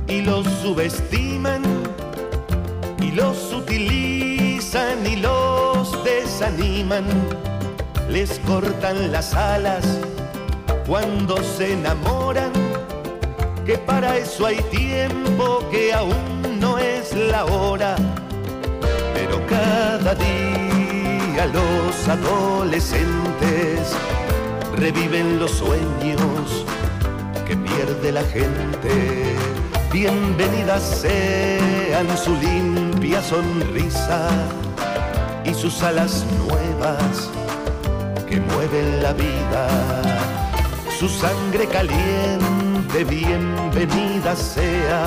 Y 0.06 0.20
los 0.20 0.46
subestiman 0.62 1.62
y 3.00 3.12
los 3.12 3.50
utilizan 3.50 5.06
y 5.06 5.16
los 5.16 6.04
desaniman. 6.04 7.06
Les 8.10 8.38
cortan 8.40 9.10
las 9.10 9.32
alas 9.32 9.86
cuando 10.86 11.42
se 11.42 11.72
enamoran, 11.72 12.52
que 13.64 13.78
para 13.78 14.18
eso 14.18 14.44
hay 14.44 14.60
tiempo 14.70 15.64
que 15.70 15.94
aún 15.94 16.60
no 16.60 16.76
es 16.76 17.14
la 17.14 17.46
hora. 17.46 17.96
Pero 19.14 19.40
cada 19.46 20.14
día 20.14 21.46
los 21.46 22.06
adolescentes 22.06 23.96
reviven 24.76 25.38
los 25.38 25.52
sueños 25.52 26.66
pierde 28.00 28.12
la 28.12 28.22
gente. 28.22 29.36
Bienvenidas 29.92 30.82
sean 31.02 32.06
su 32.16 32.34
limpia 32.36 33.22
sonrisa 33.22 34.28
y 35.44 35.54
sus 35.54 35.82
alas 35.82 36.24
nuevas 36.46 37.30
que 38.28 38.40
mueven 38.40 39.02
la 39.02 39.12
vida. 39.12 39.68
Su 40.98 41.08
sangre 41.08 41.66
caliente, 41.66 43.04
bienvenida 43.04 44.36
sea, 44.36 45.06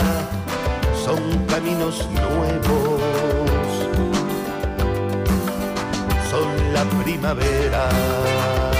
son 1.06 1.46
caminos 1.46 2.08
nuevos, 2.12 3.02
son 6.30 6.74
la 6.74 6.84
primavera. 7.04 8.73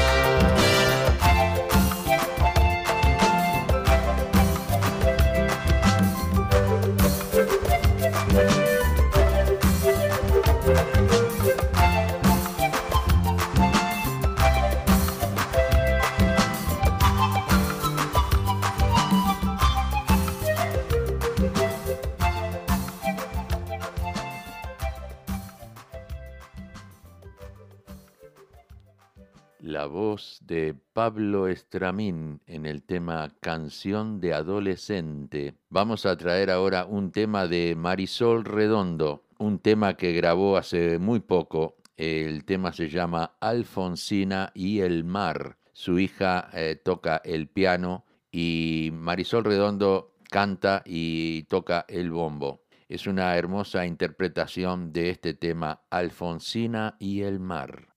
De 30.42 30.76
Pablo 30.92 31.48
Estramín 31.48 32.42
en 32.46 32.66
el 32.66 32.84
tema 32.84 33.34
Canción 33.40 34.20
de 34.20 34.34
Adolescente. 34.34 35.54
Vamos 35.70 36.06
a 36.06 36.18
traer 36.18 36.52
ahora 36.52 36.86
un 36.86 37.14
tema 37.14 37.48
de 37.48 37.74
Marisol 37.78 38.44
Redondo, 38.44 39.24
un 39.40 39.60
tema 39.60 39.96
que 39.96 40.12
grabó 40.12 40.58
hace 40.58 41.00
muy 41.00 41.22
poco. 41.22 41.78
El 41.96 42.44
tema 42.44 42.74
se 42.74 42.90
llama 42.90 43.38
Alfonsina 43.40 44.52
y 44.54 44.82
el 44.82 45.06
mar. 45.06 45.58
Su 45.72 45.98
hija 46.00 46.50
eh, 46.52 46.76
toca 46.84 47.22
el 47.24 47.48
piano 47.48 48.04
y 48.30 48.90
Marisol 48.92 49.46
Redondo 49.46 50.16
canta 50.30 50.84
y 50.86 51.44
toca 51.44 51.86
el 51.88 52.12
bombo. 52.12 52.66
Es 52.90 53.08
una 53.08 53.38
hermosa 53.38 53.86
interpretación 53.86 54.92
de 54.92 55.12
este 55.12 55.34
tema 55.34 55.84
Alfonsina 55.90 56.98
y 57.00 57.22
el 57.22 57.40
mar. 57.40 57.94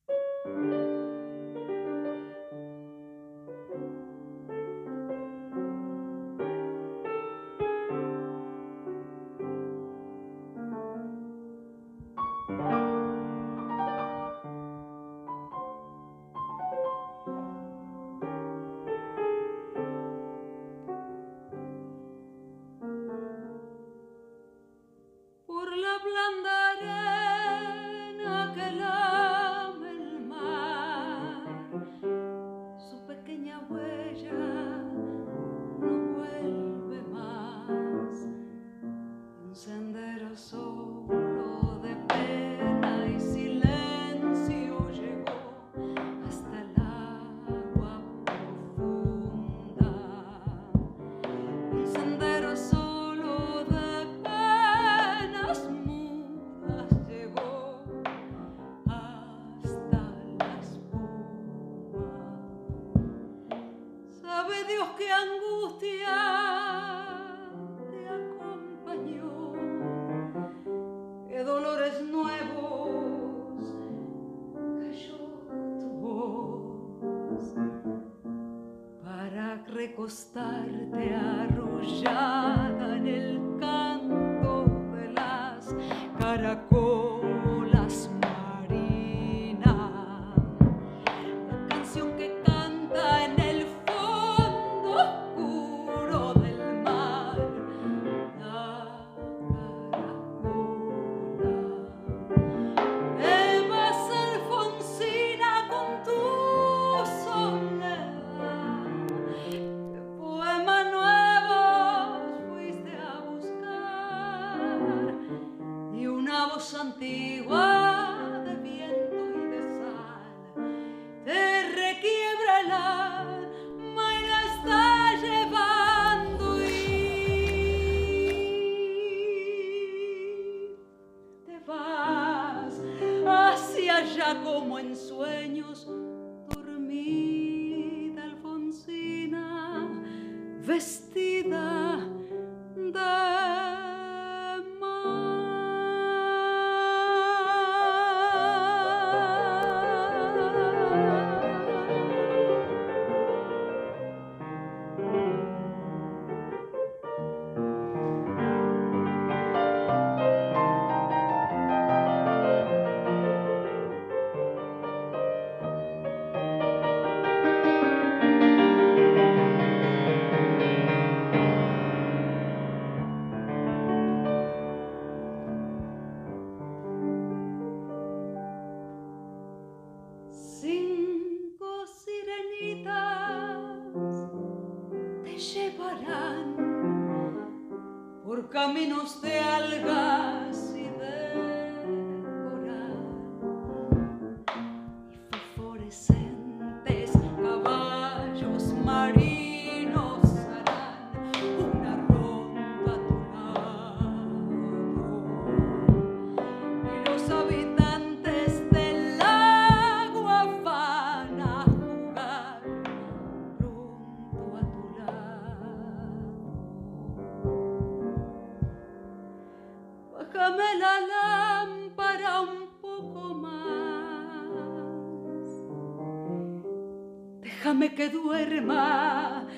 Que 227.96 228.10
duerma 228.10 229.48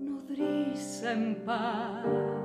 nodriza 0.00 1.12
en 1.12 1.44
paz. 1.44 2.37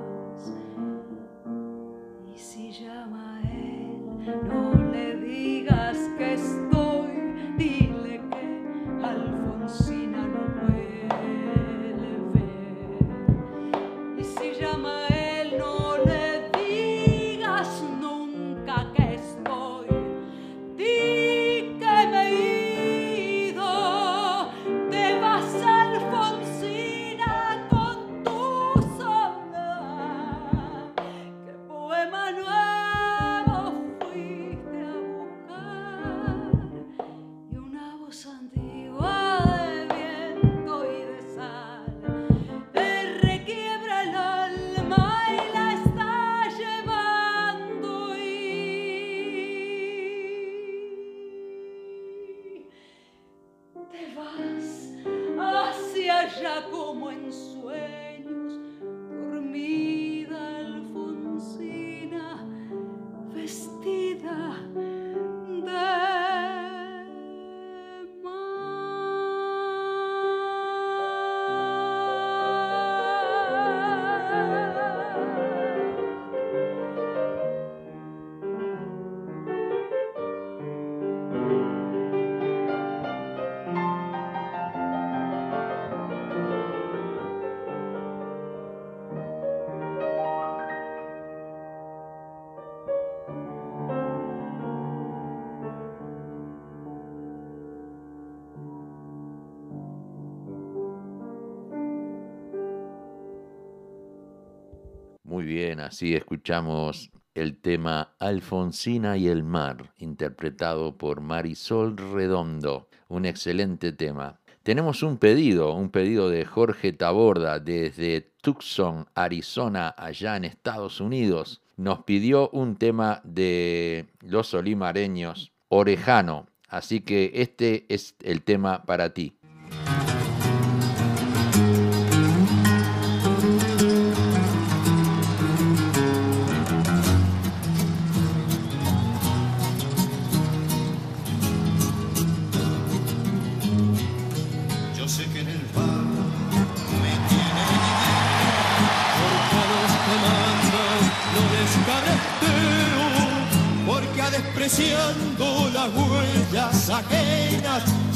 Muy 105.34 105.46
bien, 105.46 105.80
así 105.80 106.14
escuchamos 106.14 107.10
el 107.34 107.60
tema 107.60 108.14
Alfonsina 108.20 109.16
y 109.16 109.26
el 109.26 109.42
mar, 109.42 109.92
interpretado 109.98 110.96
por 110.96 111.22
Marisol 111.22 111.96
Redondo. 111.96 112.88
Un 113.08 113.26
excelente 113.26 113.90
tema. 113.90 114.38
Tenemos 114.62 115.02
un 115.02 115.18
pedido, 115.18 115.74
un 115.74 115.90
pedido 115.90 116.30
de 116.30 116.44
Jorge 116.44 116.92
Taborda 116.92 117.58
desde 117.58 118.20
Tucson, 118.42 119.08
Arizona, 119.16 119.92
allá 119.98 120.36
en 120.36 120.44
Estados 120.44 121.00
Unidos. 121.00 121.62
Nos 121.76 122.04
pidió 122.04 122.48
un 122.50 122.76
tema 122.76 123.20
de 123.24 124.06
los 124.20 124.54
olimareños, 124.54 125.50
Orejano. 125.66 126.46
Así 126.68 127.00
que 127.00 127.32
este 127.34 127.92
es 127.92 128.14
el 128.22 128.42
tema 128.42 128.84
para 128.84 129.12
ti. 129.12 129.32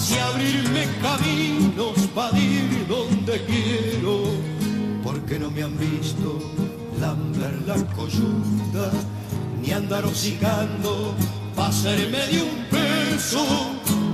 Si 0.08 0.18
abrirme 0.18 0.88
caminos 1.02 1.98
para 2.14 2.38
ir 2.38 2.86
donde 2.88 3.44
quiero, 3.44 4.22
porque 5.04 5.38
no 5.38 5.50
me 5.50 5.62
han 5.62 5.76
visto 5.76 6.38
lamber 6.98 7.54
la 7.66 7.76
coyunda, 7.94 8.90
ni 9.60 9.70
andar 9.70 10.06
hocicando 10.06 11.14
pa' 11.54 11.66
hacerme 11.66 12.26
de 12.32 12.40
un 12.40 12.56
peso 12.70 13.44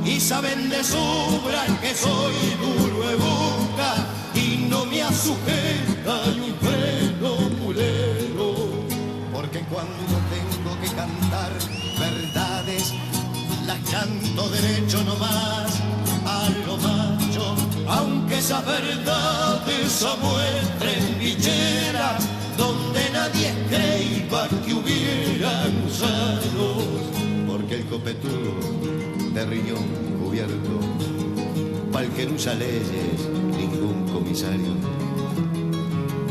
y 0.05 0.19
saben 0.19 0.69
de 0.69 0.83
sobra 0.83 1.63
que 1.81 1.95
soy 1.95 2.35
duro 2.65 3.09
de 3.09 3.15
boca 3.15 3.91
y 4.35 4.67
no 4.69 4.87
me 4.87 5.01
asujeta 5.01 6.15
ni 6.35 6.51
un 6.51 6.57
freno 6.67 7.31
mulero. 7.63 8.49
Porque 9.33 9.61
cuando 9.73 10.15
tengo 10.35 10.73
que 10.83 10.89
cantar 10.89 11.53
verdades, 12.01 12.93
las 13.65 13.79
canto 13.91 14.49
derecho 14.49 15.05
nomás 15.05 15.84
aunque 17.89 18.39
esas 18.39 18.65
verdades 18.65 20.07
muestren 20.23 21.19
bicheras 21.19 22.29
donde 22.57 23.11
nadie 23.13 23.53
creía 23.69 24.49
que 24.65 24.75
hubiera 24.75 25.67
gusanos, 25.83 26.85
porque 27.47 27.77
el 27.77 27.85
copetudo 27.87 28.55
de 29.33 29.47
riñón 29.47 29.85
cubierto, 30.23 30.81
pa'l 31.93 32.09
que 32.11 32.27
no 32.27 32.35
usa 32.35 32.55
leyes, 32.55 33.29
ningún 33.57 34.09
comisario, 34.13 34.75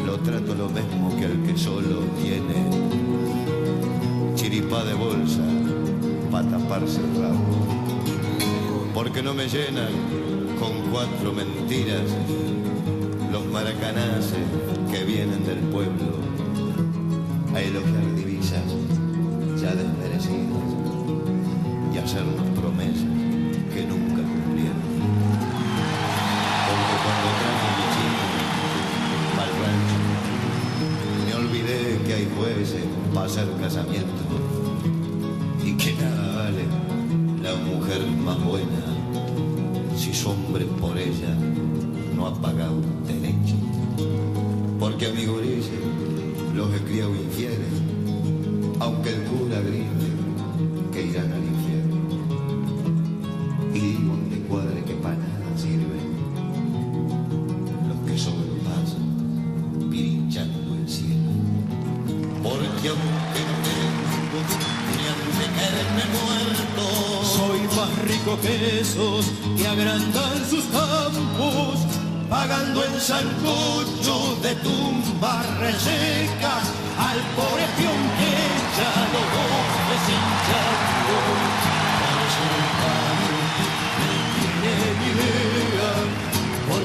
lo 0.06 0.20
trato 0.20 0.54
lo 0.56 0.70
mismo 0.70 1.16
que 1.18 1.26
al 1.26 1.44
que 1.44 1.58
solo 1.58 2.00
tiene 2.22 2.60
chiripá 4.36 4.84
de 4.84 4.94
bolsa 4.94 5.44
para 6.32 6.50
taparse 6.50 7.00
el 7.00 7.22
rabo, 7.22 8.92
porque 8.94 9.24
no 9.24 9.34
me 9.34 9.48
llenan 9.48 10.33
con 10.64 10.80
cuatro 10.92 11.34
mentiras 11.34 12.04
los 13.34 13.46
maracanaces 13.48 14.46
que 14.90 15.04
vienen 15.04 15.44
del 15.46 15.60
pueblo 15.74 16.06
a 17.54 17.60
elogiar 17.60 18.16
divisas 18.16 18.64
ya 19.62 19.76
desmerecidas 19.76 20.64
y 21.94 21.98
hacernos 21.98 22.48
promesas 22.58 23.12
que 23.74 23.86
nunca 23.86 24.22
cumplieron. 24.24 24.82
Porque 26.70 26.96
cuando 27.04 27.28
traje 27.42 27.68
mi 27.78 27.86
chico 27.94 28.26
al 29.44 29.52
rancho, 29.60 29.98
me 31.28 31.34
olvidé 31.44 31.80
que 32.08 32.14
hay 32.14 32.28
jueces 32.38 32.86
para 33.14 33.26
hacer 33.26 33.48
casamiento 33.60 34.53
los 46.56 46.74
he 46.74 46.80
criado 46.86 47.12
sancocho 73.04 74.38
de 74.42 74.56
tumbas 74.64 75.46
resecas 75.60 76.64
al 76.98 77.20
pobre 77.36 77.66
que 77.76 77.92
ya 78.80 78.94
lo 79.12 79.22
no 80.64 80.74
tiene 84.62 84.76
ni 85.00 85.08
idea 85.12 85.92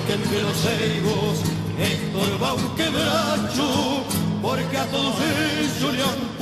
que 0.09 0.41
los 0.43 0.57
ceibos 0.57 1.37
estorba 1.79 2.55
un 2.55 2.75
quebracho, 2.75 4.03
porque 4.43 4.77
a 4.77 4.87
todos 4.87 5.15
ellos 5.21 5.95
le 5.95 6.03
han 6.03 6.38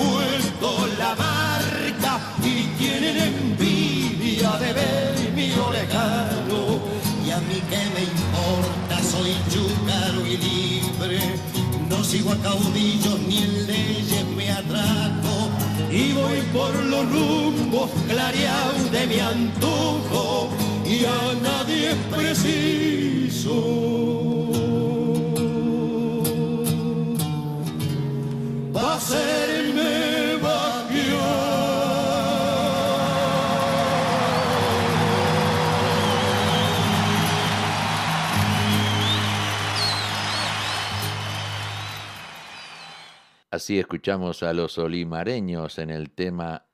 chúcaro 9.53 10.27
y 10.27 10.37
libre, 10.37 11.21
no 11.89 12.05
sigo 12.05 12.33
a 12.33 12.37
caudillos 12.37 13.19
ni 13.29 13.39
en 13.39 13.67
leyes 13.67 14.25
me 14.37 14.51
atraco. 14.51 15.51
Y 15.91 16.13
voy 16.13 16.41
por 16.53 16.75
los 16.75 17.11
rumbos 17.11 17.91
clareados 18.09 18.91
de 18.91 19.07
mi 19.07 19.19
antojo 19.21 20.51
y 20.85 21.05
a 21.05 21.35
nadie 21.43 21.91
es 21.91 21.97
preciso. 22.15 23.55
Va 28.75 28.93
a 28.93 28.97
hacerme 28.97 29.56
Así 43.57 43.79
escuchamos 43.79 44.43
a 44.43 44.53
los 44.53 44.77
olimareños 44.77 45.79
en 45.79 45.89
el 45.89 46.11
tema, 46.11 46.67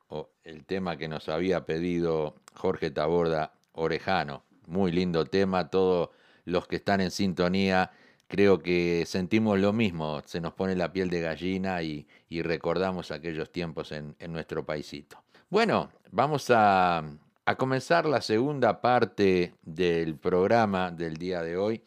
el 0.43 0.65
tema 0.65 0.97
que 0.97 1.07
nos 1.07 1.29
había 1.29 1.65
pedido 1.65 2.35
Jorge 2.55 2.91
Taborda 2.91 3.53
Orejano. 3.71 4.43
Muy 4.67 4.91
lindo 4.91 5.25
tema, 5.25 5.71
todos 5.71 6.11
los 6.45 6.67
que 6.67 6.75
están 6.75 7.01
en 7.01 7.13
sintonía 7.13 7.93
creo 8.27 8.59
que 8.59 9.05
sentimos 9.07 9.61
lo 9.61 9.73
mismo, 9.73 10.23
se 10.25 10.41
nos 10.41 10.55
pone 10.55 10.75
la 10.75 10.93
piel 10.93 11.09
de 11.09 11.21
gallina 11.21 11.85
y, 11.85 12.09
recordamos 12.43 13.13
aquellos 13.13 13.53
tiempos 13.53 13.93
en, 13.93 14.17
en, 14.19 14.33
nuestro 14.33 14.67
paisito. 14.67 15.23
Bueno, 15.51 15.89
vamos 16.11 16.51
a, 16.51 17.05
a 17.45 17.55
comenzar 17.55 18.07
la 18.07 18.21
segunda 18.21 18.81
parte 18.81 19.55
del 19.63 20.17
programa 20.17 20.91
del 20.91 21.17
día 21.17 21.43
de 21.43 21.57
hoy 21.57 21.85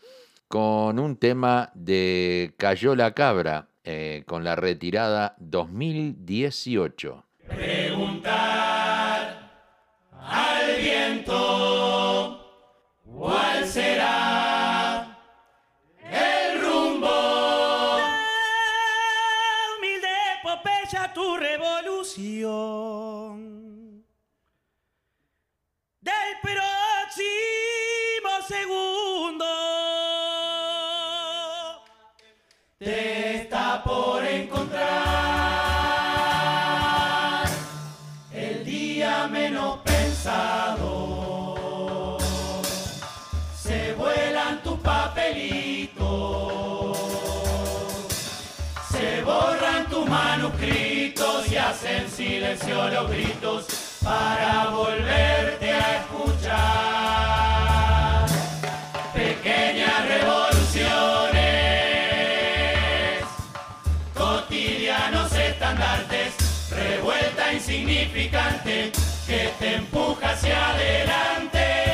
con 0.48 1.00
un 1.00 1.18
tema 1.18 1.70
de 1.74 2.54
Cayó 2.56 2.96
la 2.96 3.12
Cabra, 3.12 3.68
eh, 3.86 4.24
con 4.26 4.44
la 4.44 4.56
retirada 4.56 5.36
2018. 5.38 7.24
Preguntar 7.48 9.52
al 10.12 10.76
viento 10.82 12.42
cuál 13.06 13.68
será 13.68 15.20
el 16.02 16.62
rumbo. 16.62 17.08
La 17.08 18.08
humilde 19.78 20.08
epopeya 20.42 21.14
tu 21.14 21.38
revolución 21.38 23.15
hacen 51.76 52.10
silencio 52.10 52.90
los 52.90 53.10
gritos 53.10 53.66
para 54.02 54.68
volverte 54.70 55.72
a 55.74 55.98
escuchar. 56.00 57.36
Pequeñas 59.14 60.08
revoluciones 60.08 61.36
cotidianos 64.14 65.34
estandartes, 65.34 66.34
revuelta 66.72 67.52
insignificante 67.54 68.94
que 69.28 69.52
te 69.60 69.76
empuja 69.76 70.30
hacia 70.32 70.70
adelante 70.70 71.85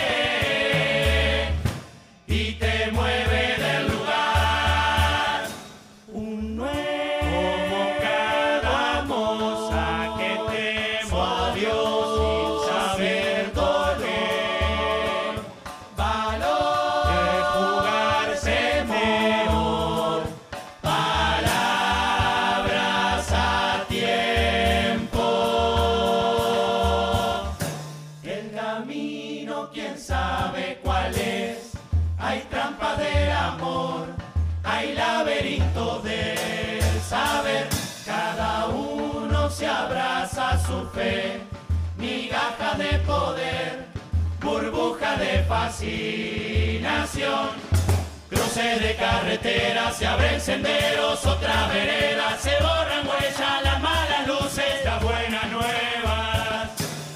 fe, 40.93 41.41
migaja 41.97 42.75
de 42.77 42.99
poder, 42.99 43.85
burbuja 44.39 45.17
de 45.17 45.43
fascinación. 45.43 47.49
Cruce 48.29 48.79
de 48.79 48.95
carretera, 48.95 49.91
se 49.91 50.07
abren 50.07 50.39
senderos, 50.39 51.25
otra 51.25 51.67
vereda, 51.67 52.37
se 52.39 52.51
borran 52.61 53.05
huellas, 53.07 53.63
las 53.63 53.81
malas 53.81 54.27
luces, 54.27 54.85
las 54.85 55.03
buenas 55.03 55.51
nuevas. 55.51 56.69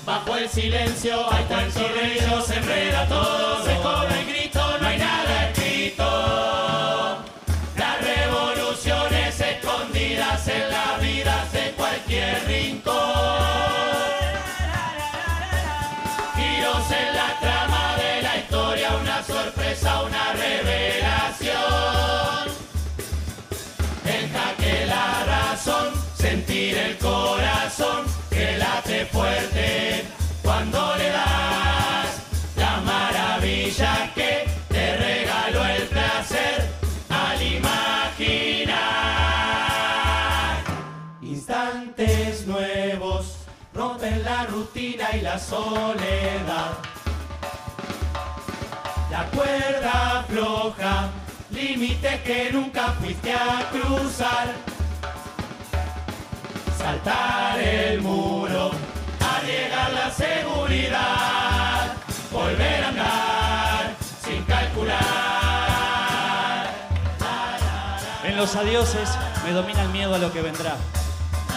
Bajo 0.06 0.36
el 0.36 0.50
silencio 0.50 1.32
hay 1.32 1.46
tanto 1.46 1.80
ruido, 1.88 2.42
se 2.42 2.58
enreda 2.58 3.08
todo, 3.08 3.64
se 3.66 3.76
cobra 3.78 4.20
el 4.20 4.26
grito, 4.28 4.78
no 4.80 4.88
hay 4.88 4.98
nada 4.98 5.50
escrito. 5.50 7.24
Las 7.78 8.02
revoluciones 8.02 9.40
escondidas 9.40 10.48
en 10.48 10.70
las 10.70 11.02
vidas 11.02 11.52
de 11.54 11.72
cualquier 11.72 12.46
rincón. 12.46 13.45
Una 20.06 20.34
revelación. 20.34 21.56
El 24.06 24.30
jaque 24.30 24.86
la 24.86 25.24
razón, 25.26 25.94
sentir 26.16 26.78
el 26.78 26.98
corazón 26.98 28.06
que 28.30 28.58
late 28.58 29.06
fuerte 29.08 30.06
cuando 30.44 30.96
le 30.98 31.10
das 31.10 32.22
la 32.56 32.82
maravilla 32.82 34.12
que 34.14 34.48
te 34.70 34.98
regaló 34.98 35.66
el 35.66 35.84
placer 35.84 36.70
al 37.10 37.42
imaginar. 37.42 38.76
Instantes 41.22 42.46
nuevos 42.46 43.38
rompen 43.74 44.24
la 44.24 44.46
rutina 44.46 45.08
y 45.18 45.22
la 45.22 45.40
soledad. 45.40 46.95
La 49.16 49.24
cuerda 49.28 50.26
floja, 50.28 51.08
límite 51.50 52.22
que 52.26 52.52
nunca 52.52 52.88
fuiste 53.00 53.32
a 53.32 53.70
cruzar. 53.72 54.54
Saltar 56.78 57.58
el 57.58 58.02
muro, 58.02 58.72
arriesgar 59.22 59.94
la 59.94 60.12
seguridad, 60.12 61.94
volver 62.30 62.84
a 62.84 62.88
andar 62.90 63.96
sin 64.22 64.44
calcular. 64.44 65.00
En 68.26 68.36
los 68.36 68.54
adioses 68.54 69.18
me 69.46 69.54
domina 69.54 69.84
el 69.84 69.90
miedo 69.90 70.14
a 70.14 70.18
lo 70.18 70.34
que 70.34 70.42
vendrá, 70.42 70.76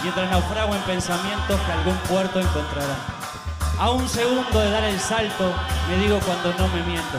mientras 0.01 0.31
naufrago 0.31 0.73
en 0.75 0.81
pensamientos 0.83 1.59
que 1.59 1.71
algún 1.73 1.97
puerto 2.07 2.39
encontrará. 2.39 3.18
A 3.79 3.91
un 3.91 4.09
segundo 4.09 4.59
de 4.59 4.71
dar 4.71 4.83
el 4.83 4.99
salto, 4.99 5.53
me 5.87 5.95
digo 6.03 6.19
cuando 6.25 6.53
no 6.55 6.67
me 6.67 6.83
miento. 6.83 7.17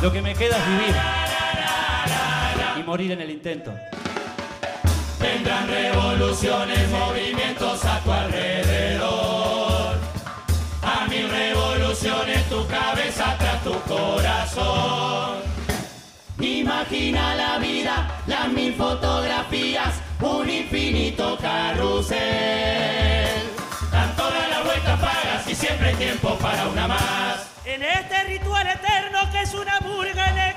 Lo 0.00 0.10
que 0.10 0.20
me 0.20 0.34
queda 0.34 0.56
es 0.56 0.66
vivir 0.66 0.96
y 2.76 2.82
morir 2.82 3.12
en 3.12 3.20
el 3.20 3.30
intento. 3.30 3.72
Vendrán 5.20 5.68
revoluciones, 5.68 6.90
movimientos 6.90 7.84
a 7.84 8.00
tu 8.00 8.10
alrededor. 8.10 9.96
A 10.82 11.06
mil 11.08 11.30
revoluciones, 11.30 12.48
tu 12.48 12.66
cabeza 12.66 13.36
tras 13.38 13.62
tu 13.62 13.80
corazón. 13.82 15.36
imagina 16.40 17.36
la 17.36 17.58
vida, 17.58 18.20
las 18.26 18.48
mil 18.48 18.74
fotografías, 18.74 20.00
un 20.20 20.50
infinito 20.50 21.38
carrusel. 21.40 23.41
Siempre 25.62 25.90
hay 25.90 25.94
tiempo 25.94 26.36
para 26.38 26.66
una 26.66 26.88
más. 26.88 27.46
En 27.64 27.84
este 27.84 28.24
ritual 28.24 28.66
eterno 28.66 29.30
que 29.30 29.42
es 29.42 29.54
una 29.54 29.78
murga 29.80 30.30
en 30.30 30.38
el 30.38 30.51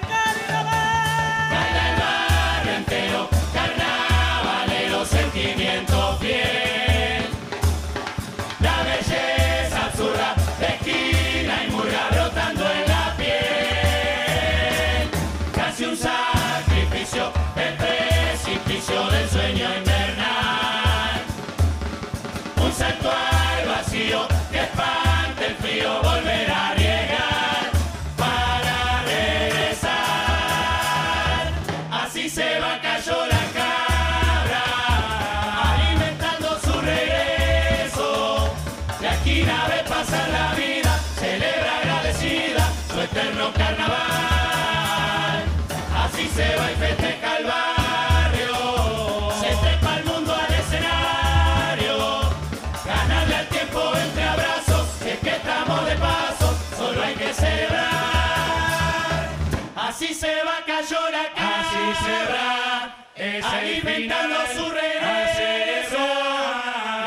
alimentando 63.57 64.35
su 64.53 64.69
regreso. 64.69 66.03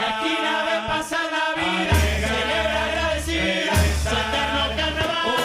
De 0.00 0.04
aquí 0.12 0.32
nave 0.42 0.74
pasa 0.88 1.18
la 1.34 1.46
vida, 1.60 1.94
celebra 2.26 2.80
agradecida, 2.84 3.74
su 4.02 4.14
eterno 4.24 4.62
carnaval. 4.76 5.36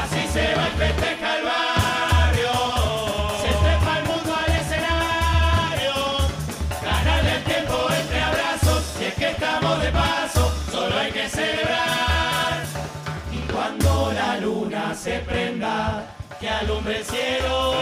Así 0.00 0.22
se 0.32 0.44
va 0.54 0.64
y 0.68 0.72
festeja 0.78 1.28
el 1.38 1.42
barrio, 1.44 2.54
se 3.42 3.50
trepa 3.62 3.92
el 3.98 4.04
mundo 4.10 4.30
al 4.44 4.52
escenario. 4.60 5.94
Ganarle 6.82 7.32
el 7.36 7.44
tiempo 7.44 7.76
entre 8.00 8.20
abrazos, 8.20 8.82
si 8.98 9.04
es 9.04 9.14
que 9.14 9.28
estamos 9.30 9.80
de 9.82 9.90
paso, 9.92 10.42
solo 10.70 10.98
hay 10.98 11.10
que 11.12 11.28
celebrar. 11.28 12.64
Y 13.32 13.38
cuando 13.52 14.12
la 14.12 14.36
luna 14.38 14.94
se 14.94 15.18
prenda, 15.20 16.15
que 16.38 16.48
alumbre 16.48 16.98
el 16.98 17.04
cielo, 17.04 17.72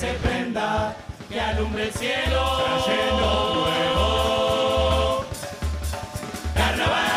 se 0.00 0.14
prenda, 0.14 0.96
que 1.28 1.38
alumbre 1.38 1.88
el 1.88 1.92
cielo, 1.92 2.42
trayendo 2.64 3.66
nuevo 3.68 5.24
carnaval. 6.54 7.10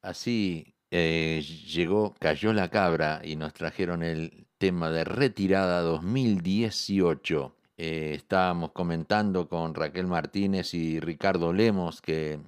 Así 0.00 0.72
eh, 0.90 1.44
llegó, 1.68 2.14
cayó 2.18 2.54
la 2.54 2.70
cabra 2.70 3.20
y 3.22 3.36
nos 3.36 3.52
trajeron 3.52 4.02
el 4.02 4.46
tema 4.56 4.90
de 4.90 5.04
retirada 5.04 5.82
2018. 5.82 7.54
Eh, 7.76 8.12
estábamos 8.14 8.72
comentando 8.72 9.46
con 9.46 9.74
Raquel 9.74 10.06
Martínez 10.06 10.72
y 10.72 11.00
Ricardo 11.00 11.52
Lemos 11.52 12.00
que 12.00 12.40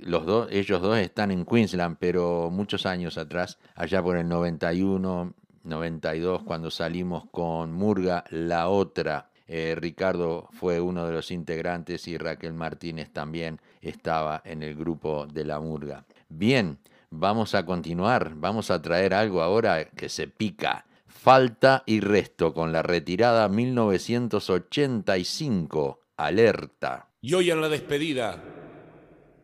los 0.00 0.50
ellos 0.50 0.80
dos 0.80 0.98
están 0.98 1.30
en 1.30 1.44
Queensland, 1.44 1.98
pero 2.00 2.48
muchos 2.50 2.86
años 2.86 3.18
atrás, 3.18 3.58
allá 3.74 4.02
por 4.02 4.16
el 4.16 4.26
91, 4.28 5.34
92, 5.64 6.42
cuando 6.42 6.70
salimos 6.70 7.24
con 7.30 7.72
Murga, 7.72 8.24
la 8.30 8.68
otra. 8.68 9.30
eh, 9.46 9.74
Ricardo 9.76 10.48
fue 10.52 10.80
uno 10.80 11.06
de 11.06 11.12
los 11.12 11.30
integrantes 11.30 12.06
y 12.08 12.16
Raquel 12.16 12.52
Martínez 12.52 13.10
también 13.12 13.60
estaba 13.80 14.40
en 14.44 14.62
el 14.62 14.74
grupo 14.76 15.26
de 15.26 15.44
la 15.44 15.58
Murga. 15.60 16.04
Bien, 16.28 16.78
vamos 17.10 17.54
a 17.56 17.66
continuar, 17.66 18.32
vamos 18.36 18.70
a 18.70 18.80
traer 18.80 19.12
algo 19.12 19.42
ahora 19.42 19.84
que 19.86 20.08
se 20.08 20.28
pica. 20.28 20.86
Falta 21.08 21.82
y 21.84 21.98
resto 22.00 22.54
con 22.54 22.72
la 22.72 22.82
retirada 22.82 23.48
1985. 23.48 25.98
Alerta. 26.16 27.08
Y 27.22 27.34
hoy 27.34 27.50
en 27.50 27.60
la 27.60 27.68
despedida, 27.68 28.40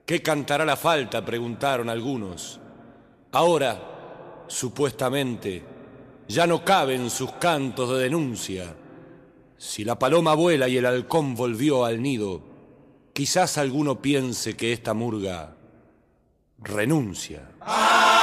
¿qué 0.06 0.22
cantará 0.22 0.64
la 0.64 0.76
falta? 0.76 1.24
preguntaron 1.24 1.90
algunos. 1.90 2.60
Ahora, 3.32 4.44
supuestamente, 4.46 5.64
ya 6.28 6.46
no 6.46 6.64
caben 6.64 7.10
sus 7.10 7.32
cantos 7.32 7.90
de 7.90 7.98
denuncia. 8.04 8.76
Si 9.58 9.84
la 9.84 9.98
paloma 9.98 10.34
vuela 10.34 10.68
y 10.68 10.76
el 10.76 10.86
halcón 10.86 11.34
volvió 11.34 11.84
al 11.84 12.02
nido, 12.02 12.42
quizás 13.12 13.58
alguno 13.58 14.02
piense 14.02 14.56
que 14.56 14.72
esta 14.72 14.92
murga 14.94 15.56
renuncia. 16.58 17.50
Alerta, 17.60 18.15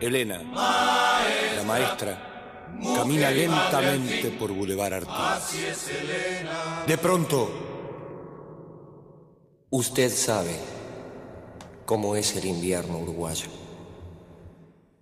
Elena, 0.00 0.42
la 1.56 1.62
maestra, 1.64 2.70
camina 2.94 3.30
lentamente 3.30 4.30
por 4.38 4.52
Boulevard 4.52 4.94
Artigas. 4.94 5.52
De 6.86 6.98
pronto, 6.98 7.50
usted 9.70 10.12
sabe 10.12 10.56
cómo 11.84 12.14
es 12.14 12.36
el 12.36 12.44
invierno 12.44 12.98
uruguayo. 12.98 13.48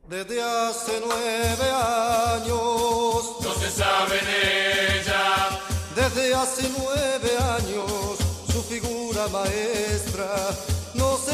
Desde 0.08 0.42
hace 0.42 1.02
nueve 1.04 1.70
años, 1.70 3.36
no 3.42 3.54
se 3.58 3.70
sabe 3.70 4.20
de 4.20 5.00
ella. 5.00 5.60
Desde 5.96 6.34
hace 6.34 6.70
nueve 6.78 7.30
años, 7.38 8.18
su 8.52 8.62
figura 8.62 9.26
maestra 9.28 10.73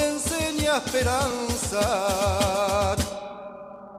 enseña 0.09 0.77
esperanza. 0.79 1.85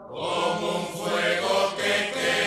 Como 0.10 0.80
un 0.80 0.88
fuego 0.88 1.74
que 1.78 1.93
te 2.14 2.41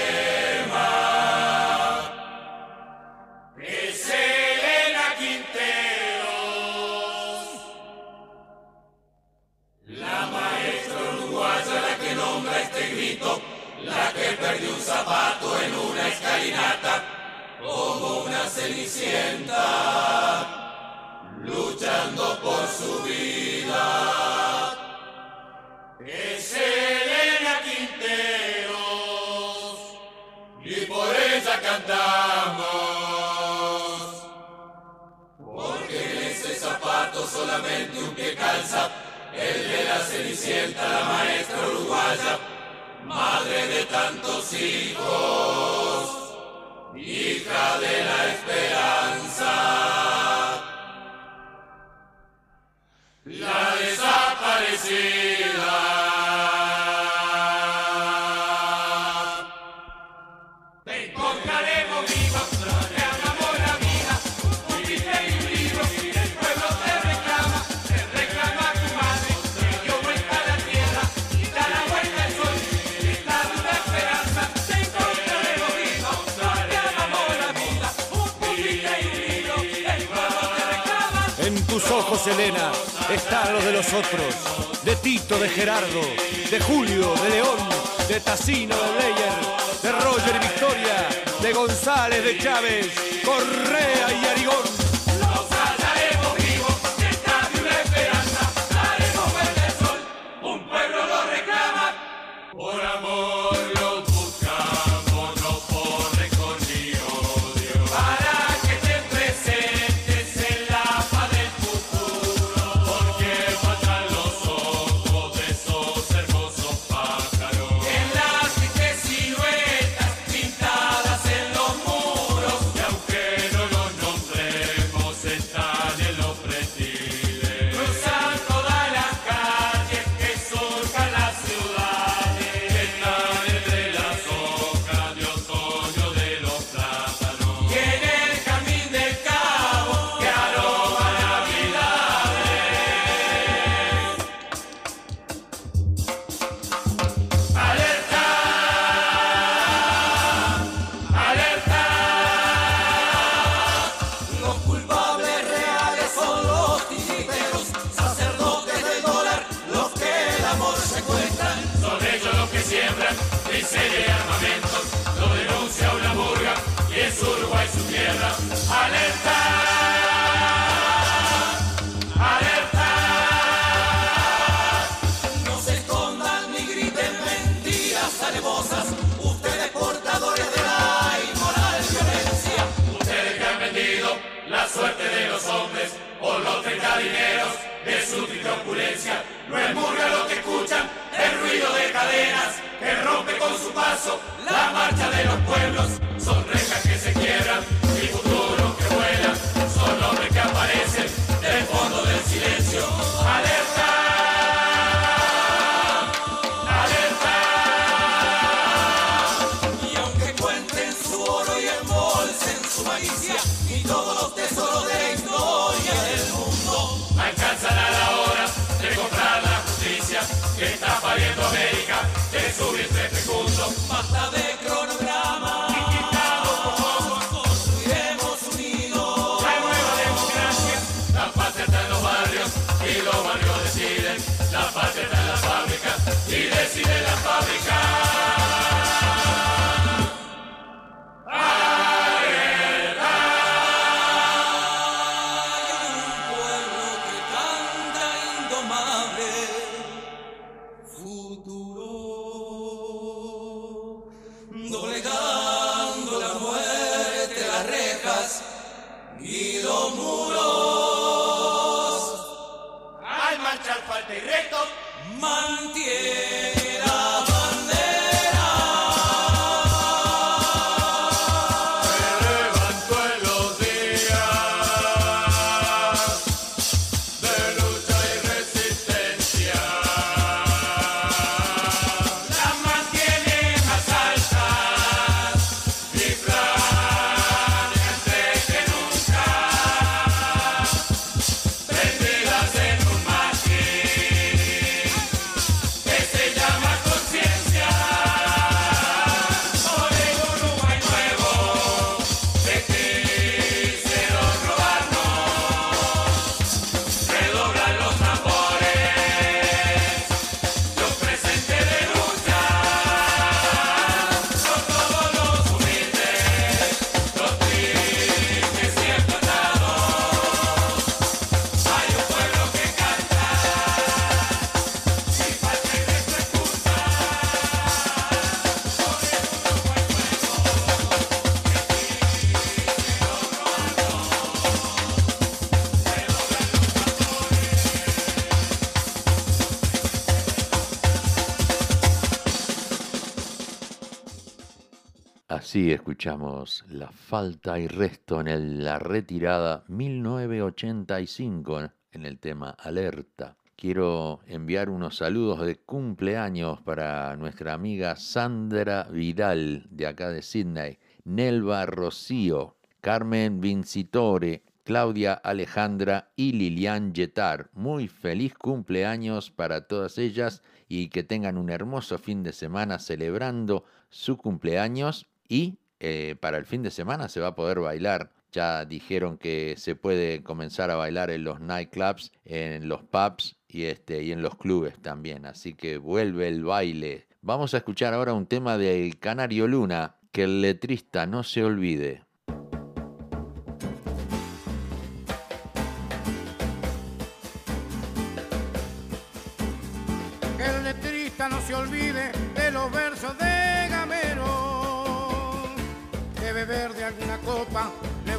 Así 345.55 345.71
escuchamos 345.71 346.65
La 346.69 346.91
falta 346.91 347.61
y 347.61 347.69
resto 347.69 348.21
en 348.21 348.27
el- 348.27 348.65
la 348.65 348.81
retirada 348.81 349.63
1985 349.69 351.71
en 351.93 352.05
el 352.05 352.19
tema 352.19 352.51
Alerta. 352.51 353.37
Quiero 353.55 354.19
enviar 354.27 354.69
unos 354.69 354.97
saludos 354.97 355.47
de 355.47 355.55
cumpleaños 355.55 356.61
para 356.63 357.17
nuestra 357.17 357.53
amiga 357.53 357.95
Sandra 357.95 358.89
Vidal 358.91 359.69
de 359.71 359.87
acá 359.87 360.11
de 360.11 360.23
Sydney, 360.23 360.81
Nelva 361.05 361.67
Rocío, 361.67 362.57
Carmen 362.81 363.41
Vincitore, 363.41 364.43
Claudia 364.65 365.13
Alejandra 365.13 366.11
y 366.17 366.33
Lilian 366.33 366.95
Yetar. 366.95 367.51
Muy 367.53 367.87
feliz 367.87 368.35
cumpleaños 368.35 369.31
para 369.31 369.69
todas 369.69 369.99
ellas 369.99 370.43
y 370.67 370.89
que 370.89 371.05
tengan 371.05 371.39
un 371.39 371.49
hermoso 371.49 371.99
fin 371.99 372.25
de 372.25 372.33
semana 372.33 372.81
celebrando 372.81 373.63
su 373.89 374.17
cumpleaños 374.17 375.07
y 375.29 375.59
eh, 375.81 376.17
para 376.21 376.39
el 376.39 376.47
fin 376.47 376.63
de 376.63 376.71
semana 376.71 377.09
se 377.09 377.21
va 377.21 377.29
a 377.29 377.35
poder 377.35 377.61
bailar. 377.61 378.11
Ya 378.33 378.65
dijeron 378.65 379.17
que 379.17 379.55
se 379.57 379.77
puede 379.77 380.23
comenzar 380.23 380.71
a 380.71 380.77
bailar 380.77 381.11
en 381.11 381.25
los 381.25 381.41
nightclubs, 381.41 382.11
en 382.25 382.69
los 382.69 382.83
pubs 382.83 383.37
y, 383.47 383.65
este, 383.65 384.03
y 384.03 384.11
en 384.11 384.23
los 384.23 384.37
clubes 384.37 384.81
también. 384.83 385.25
Así 385.27 385.55
que 385.55 385.79
vuelve 385.79 386.29
el 386.29 386.43
baile. 386.43 387.07
Vamos 387.21 387.55
a 387.55 387.59
escuchar 387.59 387.95
ahora 387.95 388.13
un 388.13 388.27
tema 388.27 388.59
del 388.59 388.99
Canario 388.99 389.47
Luna, 389.47 389.97
que 390.11 390.25
el 390.25 390.43
letrista 390.43 391.07
no 391.07 391.23
se 391.23 391.45
olvide. 391.45 392.04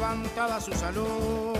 Levantada 0.05 0.61
su 0.61 0.71
salud. 0.73 1.55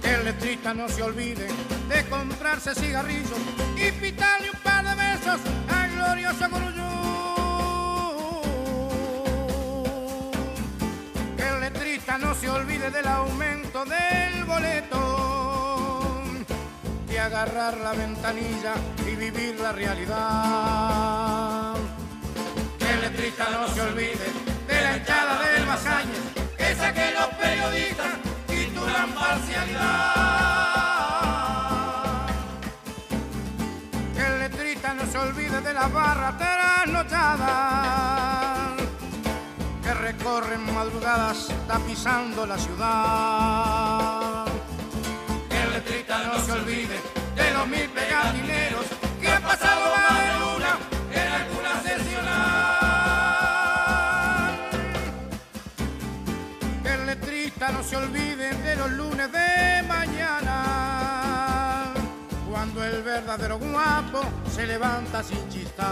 Que 0.00 0.14
el 0.14 0.24
letrista 0.24 0.72
no 0.72 0.88
se 0.88 1.02
olvide 1.02 1.48
de 1.88 2.08
comprarse 2.08 2.74
cigarrillos 2.74 3.38
y 3.76 3.92
pitarle 3.92 4.48
un 4.50 4.58
par 4.60 4.82
de 4.84 4.94
besos 4.94 5.40
al 5.68 5.90
glorioso 5.94 6.48
Guruyú. 6.48 6.88
Que 11.36 11.48
el 11.48 11.60
letrista 11.60 12.16
no 12.16 12.34
se 12.34 12.48
olvide 12.48 12.90
del 12.90 13.06
aumento 13.06 13.84
del 13.84 14.44
boleto 14.44 16.22
de 17.06 17.20
agarrar 17.20 17.76
la 17.76 17.92
ventanilla 17.92 18.72
y 19.06 19.14
vivir 19.16 19.60
la 19.60 19.72
realidad. 19.72 21.74
Que 22.78 22.90
el 22.94 23.02
letrista 23.02 23.50
no 23.50 23.68
se 23.74 23.82
olvide 23.82 24.49
la 24.82 24.96
hinchada 24.96 25.38
del 25.42 25.66
Masañez, 25.66 26.22
esa 26.58 26.92
que 26.92 27.12
los 27.12 27.26
periodistas 27.40 28.12
titulan 28.46 29.12
parcialidad. 29.12 30.16
Que 34.14 34.26
el 34.26 34.38
letrista 34.38 34.94
no 34.94 35.06
se 35.06 35.18
olvide 35.18 35.60
de 35.60 35.74
las 35.74 35.92
barras 35.92 36.38
trasnochadas 36.38 37.70
que 39.82 39.94
recorren 39.94 40.74
madrugadas 40.74 41.48
tapizando 41.66 42.46
la 42.46 42.58
ciudad. 42.58 44.46
Que 45.48 45.62
el 45.62 45.72
letrista 45.72 46.24
no 46.24 46.38
se 46.44 46.52
olvide 46.52 47.00
de 47.34 47.50
los 47.52 47.66
mil 47.66 47.88
pegatineros 47.90 48.86
que 49.20 49.30
han 49.30 49.42
pasado 49.42 49.80
más 49.96 50.49
se 57.90 57.96
olvide 57.96 58.54
de 58.54 58.76
los 58.76 58.88
lunes 58.92 59.32
de 59.32 59.82
mañana, 59.88 60.52
cuando 62.48 62.84
el 62.84 63.02
verdadero 63.02 63.58
guapo 63.58 64.22
se 64.48 64.64
levanta 64.64 65.24
sin 65.24 65.48
chistar. 65.48 65.88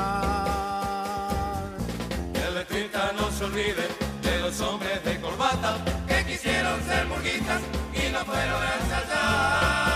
Que 2.32 2.40
el 2.46 2.55
letrista 2.55 3.11
no 3.16 3.28
se 3.32 3.46
olvide 3.46 3.88
de 4.22 4.38
los 4.40 4.61
hombres 4.61 5.05
de 5.05 5.20
corbata 5.20 5.78
que 6.07 6.24
quisieron 6.24 6.80
ser 6.84 7.05
burguitas 7.07 7.62
y 7.92 8.12
no 8.12 8.24
fueron 8.24 8.62
a 8.62 8.74
ensayar. 8.80 9.88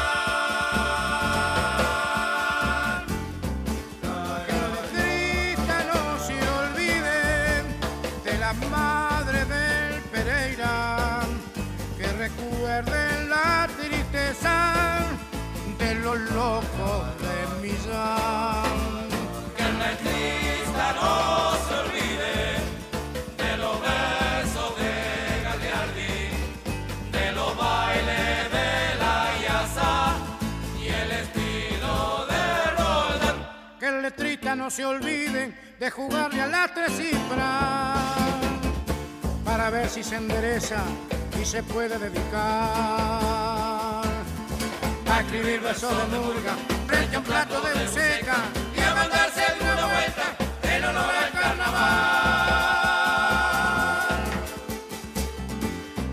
Recuerden 12.73 13.29
la 13.29 13.68
tristeza 13.77 15.01
de 15.79 15.95
los 15.97 16.18
locos 16.33 17.05
de 17.20 17.61
Millán. 17.61 19.09
Que 19.57 19.62
el 19.62 19.79
letrista 19.79 20.93
no 20.95 21.53
se 21.66 21.75
olvide 21.83 22.35
de 23.37 23.57
los 23.59 23.81
versos 23.81 24.77
de 24.79 24.95
Gagliardi, 25.45 26.16
de 27.12 27.33
los 27.33 27.57
bailes 27.57 28.53
de 28.57 28.99
la 28.99 29.16
Yasa 29.43 30.14
y 30.81 30.89
el 30.89 31.11
estilo 31.11 32.27
de 32.27 32.70
Roldán. 32.79 33.79
Que 33.79 33.87
el 33.89 34.03
letrista 34.03 34.57
no 34.57 34.70
se 34.70 34.85
olvide 34.85 35.75
de 35.79 35.91
jugarle 35.91 36.41
a 36.41 36.47
las 36.47 36.73
tres 36.75 36.93
cifras 36.93 37.99
para 39.45 39.70
ver 39.70 39.89
si 39.89 40.03
se 40.03 40.16
endereza 40.16 40.83
y 41.43 41.45
se 41.45 41.62
puede 41.64 41.99
dedicar 41.99 42.30
a 45.11 45.20
escribir 45.20 45.61
versos 45.61 45.90
de 45.90 46.05
murga 46.16 46.55
frente 46.86 47.16
a 47.16 47.18
un 47.18 47.24
plato 47.24 47.61
de 47.61 47.72
buceca 47.84 48.36
y 48.76 48.80
a 48.80 48.95
mandarse 48.95 49.40
de 49.40 49.61
una 49.61 49.86
vuelta 49.86 50.22
en 50.62 50.84
honor 50.84 51.14
al 51.24 51.32
carnaval. 51.32 51.72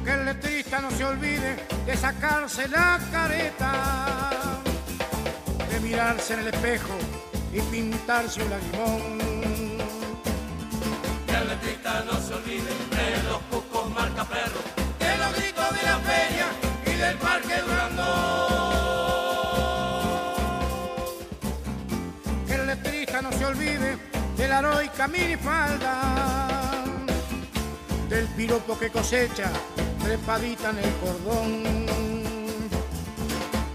Que 0.03 0.11
el 0.13 0.25
letrista 0.25 0.81
no 0.81 0.89
se 0.89 1.05
olvide 1.05 1.57
de 1.85 1.95
sacarse 1.95 2.67
la 2.67 2.99
careta 3.11 4.61
de 5.69 5.79
mirarse 5.79 6.33
en 6.33 6.39
el 6.39 6.47
espejo 6.47 6.95
y 7.53 7.61
pintarse 7.61 8.41
un 8.41 8.49
lagrimón. 8.49 9.19
Que 11.27 11.35
el 11.35 11.47
letrista 11.49 12.03
no 12.05 12.19
se 12.19 12.33
olvide 12.33 12.73
de 12.97 13.23
los 13.29 13.39
cucos 13.51 13.91
marca 13.91 14.23
perro, 14.25 14.78
y 16.85 16.91
del 16.97 17.17
parque 17.17 17.61
Durando. 17.61 18.39
no 23.21 23.31
se 23.33 23.45
olvide 23.45 23.97
de 24.37 24.47
la 24.47 24.59
heroica 24.59 25.07
minifalda, 25.07 26.83
del 28.07 28.27
piropo 28.27 28.79
que 28.79 28.89
cosecha 28.89 29.51
trepadita 30.01 30.69
en 30.69 30.77
el 30.77 30.93
cordón. 31.01 31.63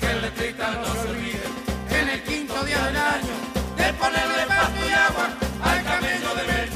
Que 0.00 0.10
el 0.10 0.22
letrista 0.22 0.70
no 0.70 0.84
se 0.84 1.08
olvide 1.10 1.42
en 1.90 2.08
el 2.08 2.22
quinto 2.22 2.64
día 2.64 2.86
del 2.86 2.96
año 2.96 3.34
de 3.76 3.92
ponerle 3.94 4.46
pasto 4.46 4.88
y 4.88 4.92
agua 4.92 5.28
al 5.62 5.84
camello 5.84 6.34
de 6.36 6.42
Melchor. 6.52 6.73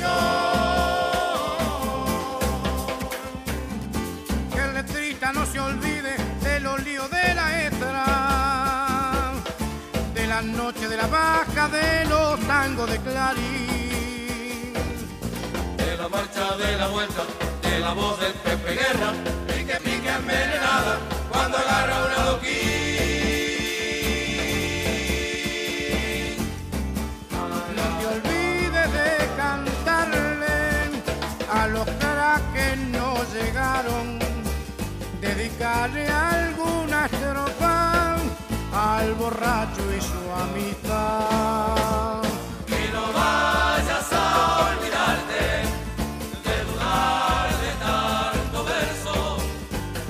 No 5.33 5.45
se 5.47 5.61
olvide 5.61 6.17
de 6.43 6.61
los 6.61 6.83
líos 6.85 7.11
de 7.11 7.35
la 7.35 7.67
extra, 7.67 9.33
de 10.15 10.27
la 10.27 10.43
noche 10.43 10.89
de 10.89 10.97
la 10.97 11.07
vaca, 11.07 11.69
de 11.69 12.05
los 12.07 12.41
tangos 12.41 12.91
de 12.91 12.99
Clarín. 12.99 14.73
De 15.77 15.97
la 15.97 16.09
marcha 16.09 16.57
de 16.57 16.77
la 16.77 16.89
vuelta, 16.89 17.23
de 17.63 17.79
la 17.81 17.93
voz 17.93 18.21
del 18.21 18.33
Pepe 18.33 18.75
Guerra, 18.75 19.13
borracho 39.29 39.83
y 39.95 40.01
su 40.01 40.23
amistad. 40.45 42.23
Que 42.67 42.83
no 42.95 43.05
vayas 43.13 44.09
a 44.13 44.71
olvidarte 44.71 45.45
de 46.47 46.57
dudar 46.69 47.49
de 47.65 47.73
tanto 47.89 48.59
verso. 48.65 49.15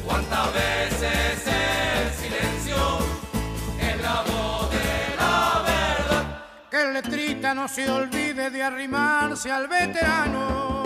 Cuántas 0.07 0.47
veces 0.55 1.37
el 1.47 2.07
silencio 2.23 2.81
es 3.81 4.03
la 4.03 4.23
voz 4.31 4.71
de 4.71 5.17
la 5.17 5.63
verdad. 5.73 6.25
Que 6.71 6.81
el 6.83 6.95
letrista 6.95 7.55
no 7.55 7.67
se 7.67 7.91
olvide 7.91 8.51
de 8.51 8.63
arrimarse 8.63 9.51
al 9.51 9.67
veterano, 9.67 10.85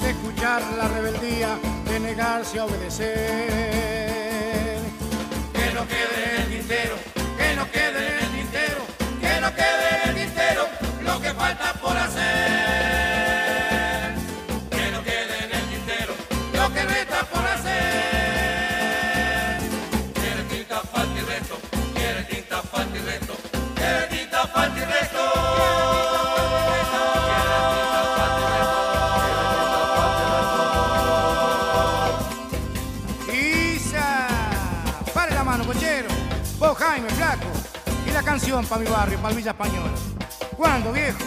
de 0.00 0.10
escuchar 0.10 0.60
la 0.76 0.88
rebeldía, 0.88 1.58
de 1.88 2.00
negarse 2.00 2.58
a 2.58 2.64
obedecer. 2.66 4.13
Que 5.86 5.90
no 5.90 6.10
quede 6.10 6.34
en 6.34 6.40
el 6.40 6.48
tintero, 6.48 6.96
que 7.36 7.56
no 7.56 7.70
quede 7.70 8.08
en 8.08 8.24
el 8.24 8.30
tintero, 8.30 8.86
que 9.20 9.40
no 9.40 9.54
quede 9.54 10.02
en 10.02 10.08
el 10.08 10.14
tintero 10.16 10.68
lo 11.02 11.20
que 11.20 11.34
falta 11.34 11.74
por 11.74 11.96
hacer. 11.96 13.03
Canción 38.34 38.66
para 38.66 38.80
mi 38.80 38.88
barrio, 38.90 39.16
para 39.20 39.32
Villa 39.32 39.52
Española. 39.52 39.92
¿Cuándo, 40.56 40.92
viejo? 40.92 41.18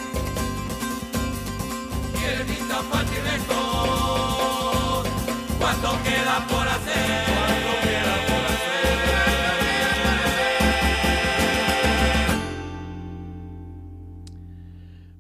¿Cuánto 5.58 6.04
queda 6.04 6.46
por 6.50 6.68
hacer? 6.68 7.24
¿Cuánto 7.32 7.72
queda 7.82 8.14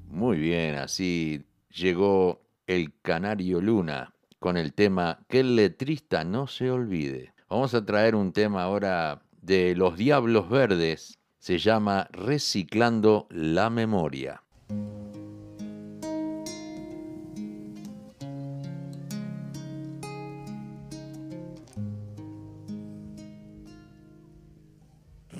por 0.09 0.17
Muy 0.17 0.39
bien, 0.39 0.75
así 0.75 1.45
llegó 1.69 2.41
el 2.65 2.99
Canario 3.01 3.61
Luna 3.61 4.13
con 4.39 4.57
el 4.57 4.73
tema 4.73 5.19
Que 5.29 5.39
el 5.39 5.55
letrista 5.55 6.25
no 6.25 6.47
se 6.47 6.69
olvide. 6.69 7.33
Vamos 7.49 7.73
a 7.73 7.85
traer 7.85 8.13
un 8.13 8.33
tema 8.33 8.63
ahora 8.63 9.21
de 9.41 9.73
Los 9.73 9.95
Diablos 9.95 10.49
Verdes. 10.49 11.16
Se 11.37 11.57
llama 11.57 12.07
Reciclando 12.11 13.27
la 13.29 13.69
Memoria. 13.69 14.41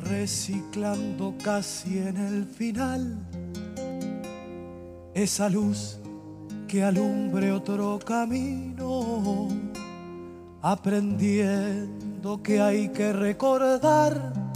reciclando 0.07 1.35
casi 1.43 1.99
en 1.99 2.17
el 2.17 2.45
final 2.45 3.17
esa 5.13 5.49
luz 5.49 5.99
que 6.67 6.83
alumbre 6.83 7.51
otro 7.51 7.97
camino, 8.05 9.47
aprendiendo 10.61 12.41
que 12.43 12.61
hay 12.61 12.89
que 12.89 13.13
recordar 13.13 14.46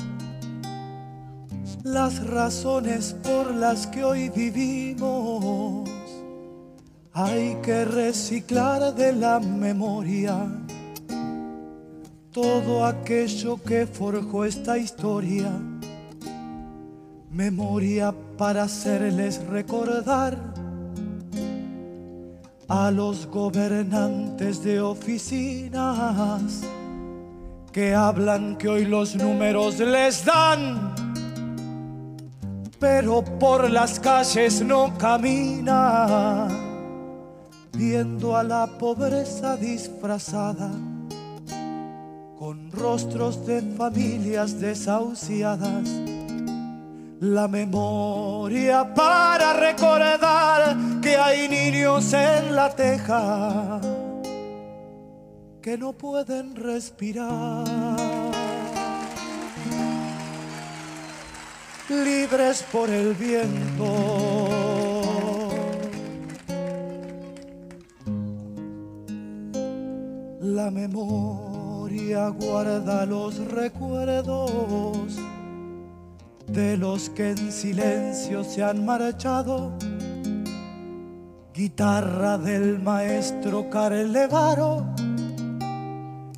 las 1.83 2.25
razones 2.27 3.15
por 3.23 3.53
las 3.53 3.87
que 3.87 4.03
hoy 4.03 4.29
vivimos. 4.29 5.89
Hay 7.13 7.57
que 7.61 7.85
reciclar 7.85 8.93
de 8.95 9.13
la 9.13 9.39
memoria 9.39 10.47
todo 12.31 12.85
aquello 12.85 13.61
que 13.61 13.85
forjó 13.85 14.45
esta 14.45 14.77
historia. 14.77 15.51
Memoria 17.29 18.13
para 18.37 18.63
hacerles 18.63 19.45
recordar 19.47 20.37
a 22.67 22.89
los 22.89 23.27
gobernantes 23.27 24.63
de 24.63 24.79
oficinas 24.79 26.61
que 27.71 27.93
hablan 27.93 28.57
que 28.57 28.69
hoy 28.69 28.85
los 28.85 29.15
números 29.15 29.79
les 29.79 30.23
dan, 30.25 31.10
pero 32.81 33.23
por 33.23 33.69
las 33.69 33.99
calles 33.99 34.63
no 34.63 34.97
caminan, 34.97 36.49
viendo 37.77 38.35
a 38.35 38.43
la 38.43 38.65
pobreza 38.65 39.55
disfrazada 39.55 40.71
con 42.39 42.71
rostros 42.71 43.45
de 43.45 43.61
familias 43.61 44.59
desahuciadas. 44.59 45.87
La 47.19 47.47
memoria 47.47 48.91
para 48.95 49.53
recordar 49.53 50.75
que 51.03 51.15
hay 51.15 51.47
niños 51.47 52.11
en 52.13 52.55
la 52.55 52.75
teja 52.75 53.79
que 55.61 55.77
no 55.77 55.93
pueden 55.93 56.55
respirar. 56.55 57.80
Libres 61.91 62.63
por 62.71 62.89
el 62.89 63.13
viento. 63.15 63.85
La 70.39 70.71
memoria 70.71 72.29
guarda 72.29 73.05
los 73.05 73.45
recuerdos 73.51 75.17
de 76.47 76.77
los 76.77 77.09
que 77.09 77.31
en 77.31 77.51
silencio 77.51 78.45
se 78.45 78.63
han 78.63 78.85
marchado. 78.85 79.73
Guitarra 81.53 82.37
del 82.37 82.79
maestro 82.79 83.69
Carlevaro, 83.69 84.85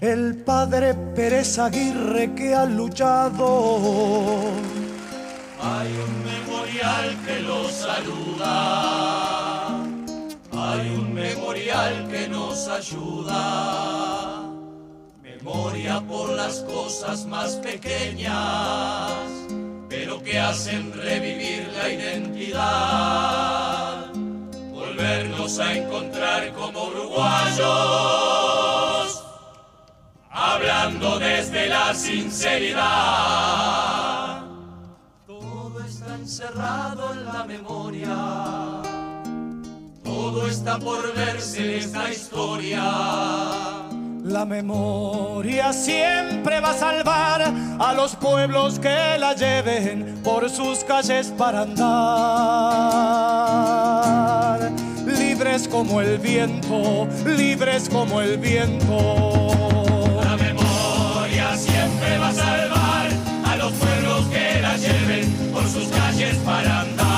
el 0.01 0.37
padre 0.37 0.95
Pérez 1.13 1.59
Aguirre 1.59 2.33
que 2.33 2.55
ha 2.55 2.65
luchado. 2.65 4.33
Hay 5.65 5.95
un 5.95 6.25
memorial 6.25 7.17
que 7.25 7.39
los 7.39 7.71
saluda, 7.71 9.69
hay 10.51 10.89
un 10.89 11.13
memorial 11.13 12.09
que 12.11 12.27
nos 12.27 12.67
ayuda. 12.67 14.43
Memoria 15.21 16.01
por 16.01 16.31
las 16.31 16.59
cosas 16.63 17.25
más 17.27 17.55
pequeñas, 17.55 19.13
pero 19.87 20.21
que 20.21 20.37
hacen 20.37 20.91
revivir 20.91 21.71
la 21.77 21.87
identidad. 21.87 24.11
Volvernos 24.69 25.59
a 25.59 25.77
encontrar 25.77 26.51
como 26.51 26.87
uruguayos, 26.87 27.63
hablando 30.29 31.19
desde 31.19 31.69
la 31.69 31.93
sinceridad. 31.93 33.92
Está 40.63 40.79
por 40.79 41.13
verse 41.13 41.59
en 41.61 41.71
esta 41.81 42.09
historia. 42.09 42.81
La 44.23 44.45
memoria 44.45 45.73
siempre 45.73 46.61
va 46.61 46.71
a 46.71 46.73
salvar 46.73 47.53
a 47.79 47.93
los 47.93 48.15
pueblos 48.15 48.79
que 48.79 49.17
la 49.19 49.35
lleven 49.35 50.21
por 50.23 50.49
sus 50.49 50.85
calles 50.85 51.33
para 51.37 51.63
andar. 51.63 51.81
Libres 55.05 55.67
como 55.67 55.99
el 55.99 56.17
viento, 56.17 57.09
libres 57.25 57.89
como 57.89 58.21
el 58.21 58.37
viento. 58.37 59.49
La 60.23 60.37
memoria 60.37 61.57
siempre 61.57 62.19
va 62.19 62.29
a 62.29 62.33
salvar 62.33 63.09
a 63.51 63.57
los 63.57 63.73
pueblos 63.73 64.27
que 64.27 64.61
la 64.61 64.77
lleven 64.77 65.29
por 65.51 65.67
sus 65.67 65.89
calles 65.89 66.37
para 66.37 66.79
andar. 66.79 67.12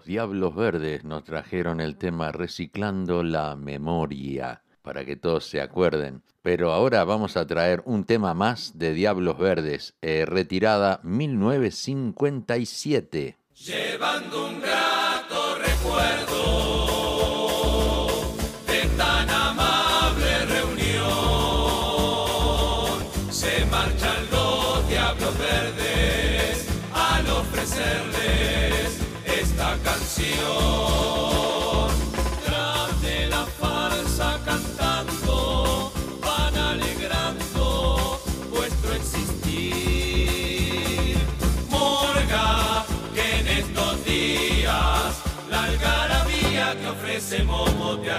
Los 0.00 0.06
Diablos 0.06 0.54
Verdes 0.54 1.04
nos 1.04 1.24
trajeron 1.24 1.78
el 1.78 1.98
tema 1.98 2.32
Reciclando 2.32 3.22
la 3.22 3.54
Memoria, 3.54 4.62
para 4.80 5.04
que 5.04 5.16
todos 5.16 5.44
se 5.44 5.60
acuerden. 5.60 6.22
Pero 6.40 6.72
ahora 6.72 7.04
vamos 7.04 7.36
a 7.36 7.46
traer 7.46 7.82
un 7.84 8.04
tema 8.04 8.32
más 8.32 8.78
de 8.78 8.94
Diablos 8.94 9.36
Verdes, 9.36 9.98
eh, 10.00 10.24
retirada 10.26 11.00
1957. 11.02 13.36
Llevando 13.54 14.48
un 14.48 14.62
grato 14.62 15.58
recuerdo 15.58 16.59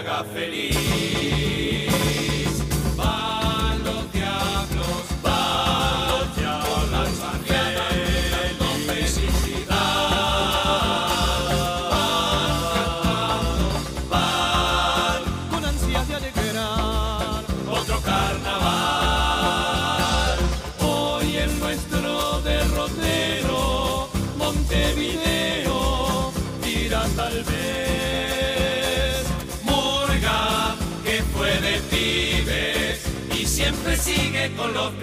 haga 0.01 0.23
feliz. 0.33 0.90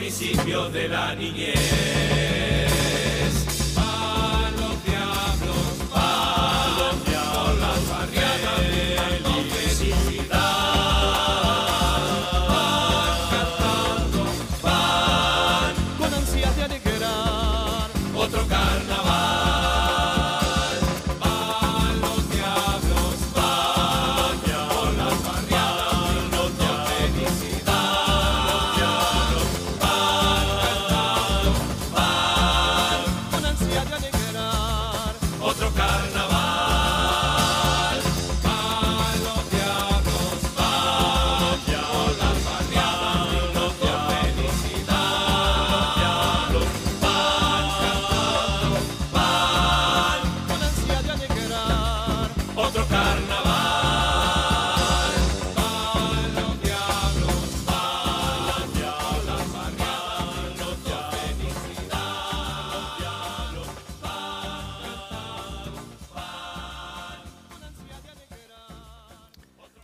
Principios 0.08 0.72
de 0.72 0.88
la 0.88 1.14
niñez. 1.14 1.57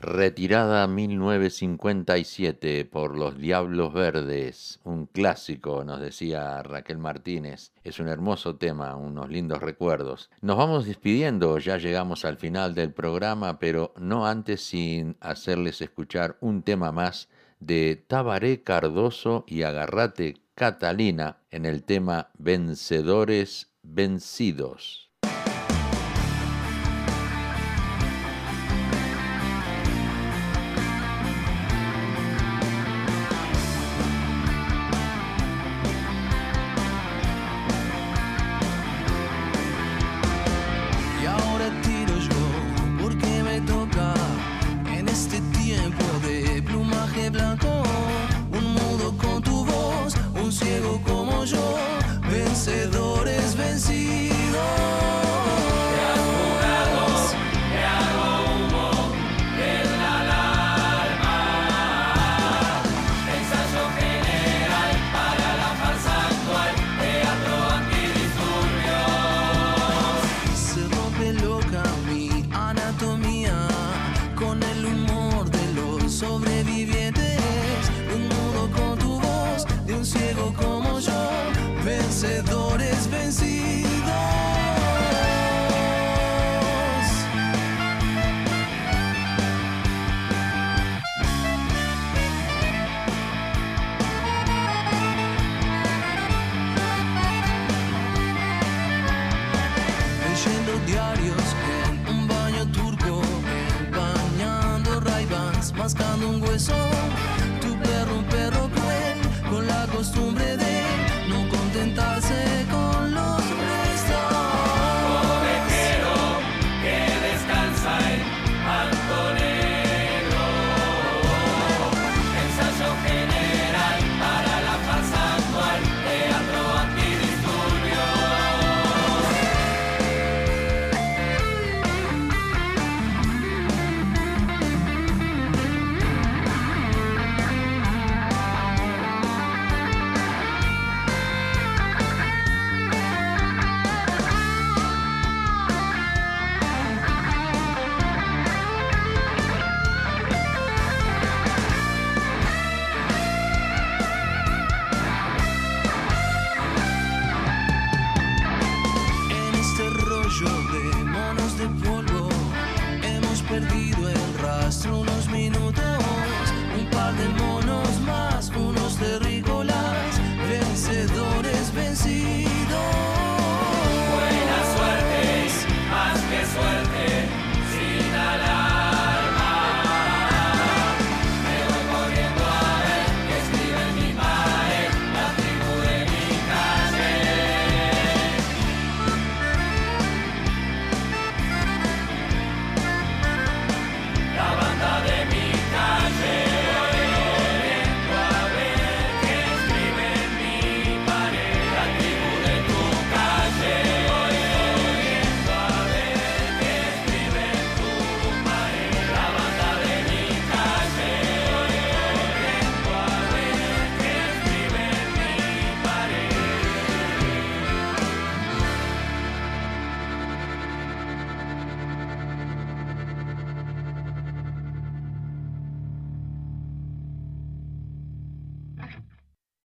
Retirada 0.06 0.86
1957 0.86 2.84
por 2.84 3.16
los 3.16 3.38
Diablos 3.38 3.94
Verdes, 3.94 4.78
un 4.84 5.06
clásico, 5.06 5.82
nos 5.82 5.98
decía 5.98 6.62
Raquel 6.62 6.98
Martínez. 6.98 7.72
Es 7.84 8.00
un 8.00 8.08
hermoso 8.08 8.56
tema, 8.56 8.96
unos 8.96 9.30
lindos 9.30 9.62
recuerdos. 9.62 10.28
Nos 10.42 10.58
vamos 10.58 10.84
despidiendo, 10.84 11.56
ya 11.58 11.78
llegamos 11.78 12.26
al 12.26 12.36
final 12.36 12.74
del 12.74 12.92
programa, 12.92 13.58
pero 13.58 13.94
no 13.96 14.26
antes 14.26 14.60
sin 14.60 15.16
hacerles 15.20 15.80
escuchar 15.80 16.36
un 16.42 16.62
tema 16.62 16.92
más 16.92 17.30
de 17.58 17.96
Tabaré 17.96 18.62
Cardoso 18.62 19.46
y 19.48 19.62
Agarrate 19.62 20.36
Catalina 20.54 21.38
en 21.50 21.64
el 21.64 21.82
tema 21.82 22.28
Vencedores 22.36 23.72
Vencidos. 23.82 25.03